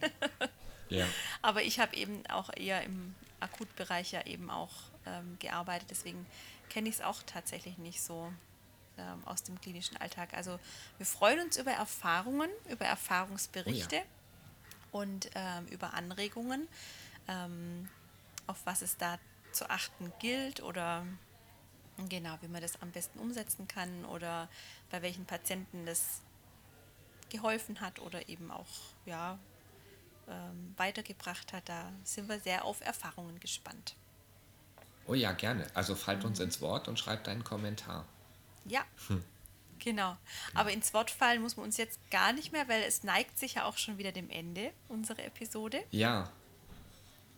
ja. 0.90 1.06
Aber 1.42 1.64
ich 1.64 1.80
habe 1.80 1.96
eben 1.96 2.26
auch 2.28 2.50
eher 2.56 2.84
im 2.84 3.16
Akutbereich 3.40 4.12
ja 4.14 4.26
eben 4.26 4.50
auch 4.50 4.72
ähm, 5.06 5.38
gearbeitet, 5.40 5.90
deswegen 5.92 6.26
kenne 6.70 6.90
ich 6.90 6.96
es 6.96 7.02
auch 7.02 7.22
tatsächlich 7.24 7.78
nicht 7.78 8.02
so. 8.02 8.32
ähm, 8.98 9.24
aus 9.26 9.44
dem 9.44 9.60
klinischen 9.60 9.98
Alltag. 9.98 10.34
Also 10.34 10.60
wir 10.98 11.06
freuen 11.06 11.40
uns 11.40 11.58
über 11.58 11.72
Erfahrungen, 11.72 12.50
über 12.70 12.86
Erfahrungsberichte 12.86 14.02
Oh 14.92 15.00
und 15.00 15.30
ähm, 15.34 15.66
über 15.68 15.96
Anregungen, 15.96 16.68
ähm, 17.28 17.90
auf 18.46 18.58
was 18.66 18.84
es 18.84 18.96
da 18.98 19.18
zu 19.54 19.70
achten 19.70 20.12
gilt 20.20 20.62
oder 20.62 21.06
genau, 22.10 22.36
wie 22.42 22.48
man 22.48 22.62
das 22.62 22.82
am 22.82 22.92
besten 22.92 23.20
umsetzen 23.20 23.68
kann 23.68 24.06
oder 24.06 24.50
bei 24.90 25.02
welchen 25.02 25.26
Patienten 25.26 25.86
das 25.86 26.22
geholfen 27.30 27.82
hat 27.82 28.00
oder 28.00 28.28
eben 28.30 28.52
auch 28.52 28.68
ja, 29.06 29.40
ähm, 30.28 30.74
weitergebracht 30.78 31.54
hat. 31.54 31.68
Da 31.70 31.92
sind 32.04 32.30
wir 32.30 32.40
sehr 32.40 32.66
auf 32.66 32.82
Erfahrungen 32.82 33.40
gespannt. 33.40 33.96
Oh 35.06 35.14
ja, 35.14 35.32
gerne. 35.34 35.68
Also 35.74 35.96
fallt 35.96 36.24
uns 36.24 36.40
ins 36.40 36.62
Wort 36.62 36.88
und 36.88 36.98
schreibt 36.98 37.28
einen 37.28 37.44
Kommentar. 37.44 38.06
Ja, 38.66 38.86
genau. 39.80 40.16
Aber 40.54 40.72
ins 40.72 40.94
Wort 40.94 41.12
fallen 41.12 41.42
muss 41.42 41.58
man 41.58 41.66
uns 41.66 41.76
jetzt 41.78 42.00
gar 42.10 42.32
nicht 42.32 42.52
mehr, 42.54 42.68
weil 42.70 42.84
es 42.84 43.04
neigt 43.04 43.38
sich 43.38 43.56
ja 43.56 43.66
auch 43.66 43.78
schon 43.78 43.98
wieder 43.98 44.12
dem 44.14 44.30
Ende 44.30 44.72
unserer 44.88 45.26
Episode. 45.26 45.84
Ja. 45.92 46.32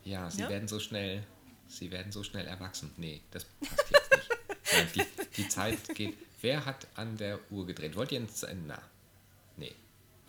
Ja, 0.03 0.29
sie 0.29 0.41
Ja? 0.41 0.49
werden 0.49 0.67
so 0.67 0.79
schnell, 0.79 1.25
sie 1.67 1.91
werden 1.91 2.11
so 2.11 2.23
schnell 2.23 2.45
erwachsen. 2.47 2.91
Nee, 2.97 3.21
das 3.31 3.45
passt 3.45 3.89
jetzt 3.91 4.11
nicht. 4.11 4.29
Nein, 4.73 4.87
die, 4.95 5.25
die 5.37 5.47
Zeit 5.49 5.95
geht. 5.95 6.17
Wer 6.41 6.65
hat 6.65 6.87
an 6.95 7.17
der 7.17 7.39
Uhr 7.51 7.65
gedreht? 7.65 7.95
Wollt 7.95 8.11
ihr 8.11 8.19
ins 8.19 8.45
Na? 8.67 8.81
Nee. 9.57 9.73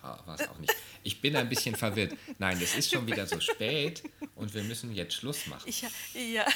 Ah, 0.02 0.20
War 0.24 0.38
es 0.40 0.48
auch 0.48 0.58
nicht. 0.58 0.74
Ich 1.02 1.20
bin 1.20 1.34
ein 1.36 1.48
bisschen 1.48 1.74
verwirrt. 1.74 2.16
Nein, 2.38 2.60
es 2.62 2.74
ist 2.76 2.90
schon 2.92 3.06
wieder 3.06 3.26
so 3.26 3.40
spät 3.40 4.02
und 4.34 4.54
wir 4.54 4.62
müssen 4.62 4.94
jetzt 4.94 5.14
Schluss 5.14 5.46
machen. 5.46 5.68
Ich, 5.68 5.84
ja. 6.14 6.46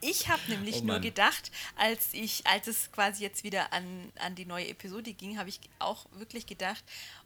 Ich 0.00 0.28
habe 0.28 0.40
nämlich 0.48 0.76
Oh 0.76 0.84
nur 0.84 1.00
gedacht, 1.00 1.50
als 1.76 2.14
ich, 2.14 2.46
als 2.46 2.68
es 2.68 2.90
quasi 2.90 3.22
jetzt 3.22 3.44
wieder 3.44 3.72
an, 3.72 4.12
an 4.18 4.34
die 4.34 4.46
neue 4.46 4.68
Episode 4.68 5.12
ging, 5.12 5.38
habe 5.38 5.50
ich 5.50 5.60
auch 5.78 6.06
wirklich 6.12 6.46
gedacht, 6.46 6.82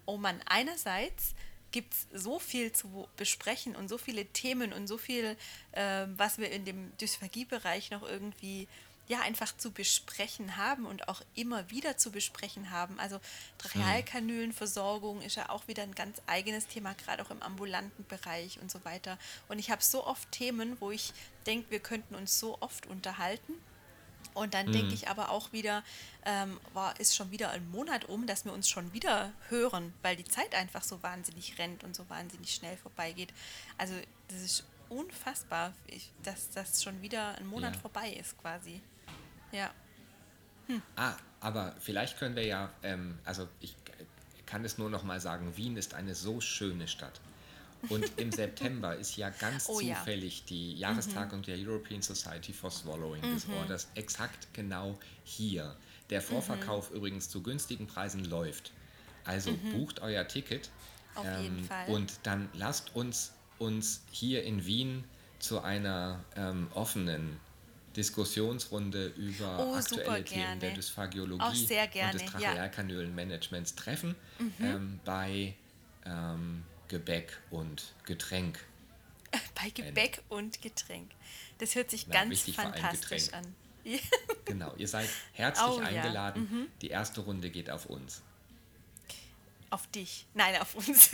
oh 0.07 0.17
Mann, 0.17 0.41
einerseits 0.47 1.35
gibt 1.73 1.95
es 1.95 2.07
so 2.23 2.39
viel 2.39 2.73
zu 2.73 3.09
besprechen 3.17 3.75
und 3.75 3.89
so 3.89 3.99
viele 3.99 4.27
Themen 4.27 4.73
und 4.73 4.87
so 4.87 4.99
viel, 4.99 5.37
ähm, 5.73 6.15
was 6.17 6.39
wir 6.39 6.51
in 6.51 6.65
dem 6.65 6.97
Dysphagie-Bereich 6.99 7.91
noch 7.91 8.03
irgendwie 8.03 8.69
ja 9.09 9.21
einfach 9.21 9.57
zu 9.57 9.73
besprechen 9.73 10.57
haben 10.57 10.87
und 10.87 11.09
auch 11.09 11.23
immer 11.35 11.71
wieder 11.71 11.97
zu 11.97 12.11
besprechen 12.11 12.71
haben. 12.71 12.99
Also 13.01 13.21
Trachealkanülenversorgung 13.59 15.21
ist 15.23 15.37
ja 15.37 15.51
auch 15.51 15.67
wieder 15.69 15.83
ein 15.83 15.95
ganz 15.95 16.23
eigenes 16.27 16.67
Thema, 16.69 16.95
gerade 16.95 17.23
auch 17.25 17.31
im 17.31 17.43
ambulanten 17.43 18.05
Bereich 18.07 18.61
und 18.61 18.71
so 18.71 18.85
weiter. 18.85 19.19
Und 19.49 19.59
ich 19.59 19.71
habe 19.71 19.83
so 19.83 20.07
oft 20.07 20.31
Themen, 20.31 20.77
wo 20.81 20.91
ich 20.91 21.13
denke, 21.47 21.71
wir 21.71 21.81
könnten 21.81 22.15
uns 22.15 22.39
so 22.39 22.57
oft 22.61 22.87
unterhalten. 22.87 23.55
Und 24.35 24.55
dann 24.55 24.73
denke 24.73 24.95
ich 24.95 25.09
aber 25.09 25.31
auch 25.31 25.53
wieder, 25.53 25.83
ähm, 26.25 26.59
war, 26.73 26.99
ist 27.01 27.15
schon 27.15 27.31
wieder 27.31 27.51
ein 27.51 27.71
Monat 27.71 28.07
um, 28.07 28.27
dass 28.27 28.45
wir 28.45 28.53
uns 28.53 28.69
schon 28.69 28.93
wieder 28.93 29.33
hören, 29.49 29.93
weil 30.03 30.17
die 30.17 30.25
Zeit 30.25 30.55
einfach 30.55 30.83
so 30.83 31.03
wahnsinnig 31.03 31.59
rennt 31.59 31.85
und 31.85 31.95
so 31.95 32.09
wahnsinnig 32.09 32.55
schnell 32.55 32.77
vorbeigeht. 32.77 33.33
Also 33.79 33.95
das 34.29 34.41
ist 34.41 34.65
unfassbar, 34.89 35.73
ich, 35.87 36.11
dass 36.23 36.51
das 36.51 36.83
schon 36.83 37.01
wieder 37.03 37.37
ein 37.37 37.47
Monat 37.47 37.75
Ja. 37.75 37.81
vorbei 37.81 38.11
ist 38.11 38.39
quasi. 38.39 38.81
Ja. 39.51 39.71
Ah, 40.97 41.15
aber 41.41 41.75
vielleicht 41.81 42.19
können 42.19 42.37
wir 42.37 42.47
ja, 42.47 42.71
ähm, 42.83 43.19
also 43.25 43.49
ich 43.61 43.75
kann 44.47 44.65
es 44.65 44.79
nur 44.79 44.89
noch 44.91 45.03
mal 45.03 45.21
sagen, 45.21 45.57
Wien 45.57 45.77
ist 45.77 45.95
eine 45.95 46.15
so 46.15 46.41
schöne 46.41 46.89
Stadt. 46.89 47.21
Und 47.89 48.05
im 48.19 48.31
September 48.31 48.97
ist 48.97 49.17
ja 49.17 49.31
ganz 49.31 49.69
Oh 49.69 49.81
ja. 49.81 49.97
zufällig 49.97 50.45
die 50.45 50.75
Jahrestagung 50.75 51.43
der 51.43 51.57
European 51.59 52.01
Society 52.03 52.53
for 52.53 52.71
Swallowing 52.71 53.23
Disorders 53.23 53.89
exakt 53.95 54.49
genau 54.53 54.99
hier. 55.25 55.77
Der 56.11 56.21
Vorverkauf 56.23 56.91
übrigens 56.91 57.29
zu 57.29 57.43
günstigen 57.43 57.87
Preisen 57.87 58.25
läuft. 58.25 58.73
Also 59.25 59.53
bucht 59.73 60.01
euer 60.01 60.27
Ticket 60.27 60.71
ähm, 61.17 61.21
Auf 61.27 61.43
jeden 61.43 61.65
Fall. 61.65 61.89
und 61.89 62.13
dann 62.25 62.49
lasst 62.55 62.95
uns 62.95 63.33
uns 63.59 64.03
hier 64.11 64.43
in 64.43 64.67
Wien 64.67 65.05
zu 65.39 65.61
einer 65.61 66.25
ähm, 66.37 66.67
offenen 66.75 67.39
Diskussionsrunde 67.97 69.09
über 69.17 69.59
Oh, 69.67 69.75
aktuelle 69.75 70.25
Themen 70.25 70.59
der. 70.61 70.73
Dysphagiologie 70.75 71.45
und 71.45 71.71
des 71.71 71.71
ja. 71.71 71.87
Trachealkanülenmanagements 72.27 73.75
treffen 73.75 74.15
ähm, 74.61 74.99
bei 75.05 75.55
ähm, 76.05 76.65
Gebäck 76.93 77.39
und 77.51 77.95
Getränk. 78.05 78.63
Bei 79.55 79.71
Gebäck 79.71 80.21
und 80.29 80.61
Getränk. 80.61 81.11
Das 81.57 81.75
hört 81.75 81.91
sich 81.91 82.07
Na, 82.07 82.23
ganz 82.23 82.43
fantastisch 82.51 83.33
an. 83.33 83.55
Genau, 84.45 84.75
ihr 84.77 84.87
seid 84.87 85.09
herzlich 85.33 85.67
Oh, 85.67 85.81
ja. 85.81 85.87
eingeladen. 85.87 86.71
Die 86.83 86.89
erste 86.89 87.23
Runde 87.23 87.49
geht 87.51 87.71
auf 87.71 87.87
uns. 87.87 88.21
Auf 89.71 89.87
dich. 89.89 90.27
Nein, 90.35 90.61
auf 90.61 90.75
uns. 90.75 91.11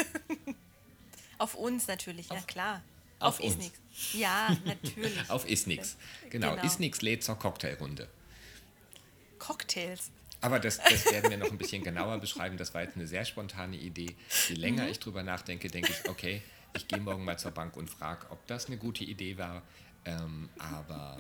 auf 1.39 1.55
uns 1.55 1.87
natürlich, 1.87 2.27
na 2.29 2.37
Auf- 2.37 2.47
klar. 2.49 2.83
auf 3.21 3.39
Ist 3.39 3.55
uns. 3.55 3.65
nix. 3.65 3.79
Ja, 4.15 4.55
natürlich. 4.65 5.31
Auf 5.31 5.49
Isnix. 5.49 5.97
Genau, 6.29 6.57
Genau. 6.57 6.65
Isnix 6.67 7.01
lädt 7.03 7.23
zur 7.23 7.39
Cocktailrunde. 7.39 8.09
Cocktails. 9.39 10.11
Aber 10.41 10.61
das, 10.61 10.79
das 10.79 11.05
werden 11.13 11.31
wir 11.31 11.37
noch 11.39 11.51
ein 11.51 11.59
bisschen 11.59 11.83
genauer 11.83 12.19
beschreiben. 12.19 12.57
Das 12.57 12.73
war 12.75 12.83
jetzt 12.83 12.97
eine 12.97 13.07
sehr 13.07 13.25
spontane 13.25 13.77
Idee. 13.77 14.15
Je 14.49 14.55
länger 14.55 14.85
Mhm. 14.85 14.91
ich 14.91 15.01
drüber 15.01 15.23
nachdenke, 15.23 15.69
denke 15.69 15.91
ich, 15.93 16.09
okay, 16.09 16.43
ich 16.75 16.87
gehe 16.87 17.01
morgen 17.01 17.25
mal 17.25 17.39
zur 17.39 17.51
Bank 17.51 17.77
und 17.77 17.91
frage, 17.91 18.27
ob 18.31 18.47
das 18.47 18.67
eine 18.67 18.77
gute 18.77 19.03
Idee 19.05 19.37
war. 19.39 19.63
Ähm, 20.05 20.49
aber 20.59 21.19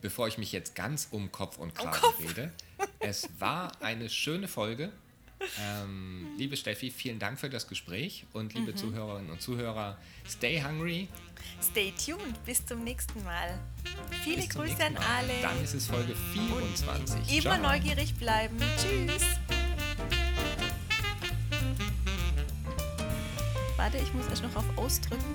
bevor 0.00 0.28
ich 0.28 0.38
mich 0.38 0.52
jetzt 0.52 0.74
ganz 0.76 1.08
um 1.10 1.32
Kopf 1.32 1.58
und 1.58 1.74
Kragen 1.74 2.00
Kopf. 2.00 2.20
rede, 2.20 2.52
es 3.00 3.28
war 3.40 3.72
eine 3.82 4.08
schöne 4.08 4.46
Folge. 4.46 4.92
Ähm, 5.60 6.28
liebe 6.38 6.56
Steffi, 6.56 6.90
vielen 6.90 7.18
Dank 7.18 7.38
für 7.38 7.50
das 7.50 7.68
Gespräch 7.68 8.24
und 8.32 8.54
liebe 8.54 8.72
Mhm. 8.72 8.76
Zuhörerinnen 8.76 9.30
und 9.30 9.42
Zuhörer, 9.42 9.98
stay 10.28 10.62
hungry. 10.62 11.08
Stay 11.62 11.92
tuned. 11.92 12.42
Bis 12.44 12.64
zum 12.64 12.82
nächsten 12.84 13.22
Mal. 13.24 13.58
Viele 14.24 14.36
Bis 14.36 14.48
Grüße 14.48 14.84
an 14.84 14.96
alle. 14.96 15.40
Dann 15.42 15.62
ist 15.62 15.74
es 15.74 15.86
Folge 15.86 16.14
24. 16.32 17.32
Immer 17.38 17.40
Ciao. 17.42 17.58
neugierig 17.58 18.14
bleiben. 18.14 18.56
Tschüss. 18.80 19.22
Warte, 23.76 23.98
ich 23.98 24.12
muss 24.14 24.26
erst 24.28 24.42
noch 24.42 24.56
auf 24.56 24.78
Ausdrücken. 24.78 25.34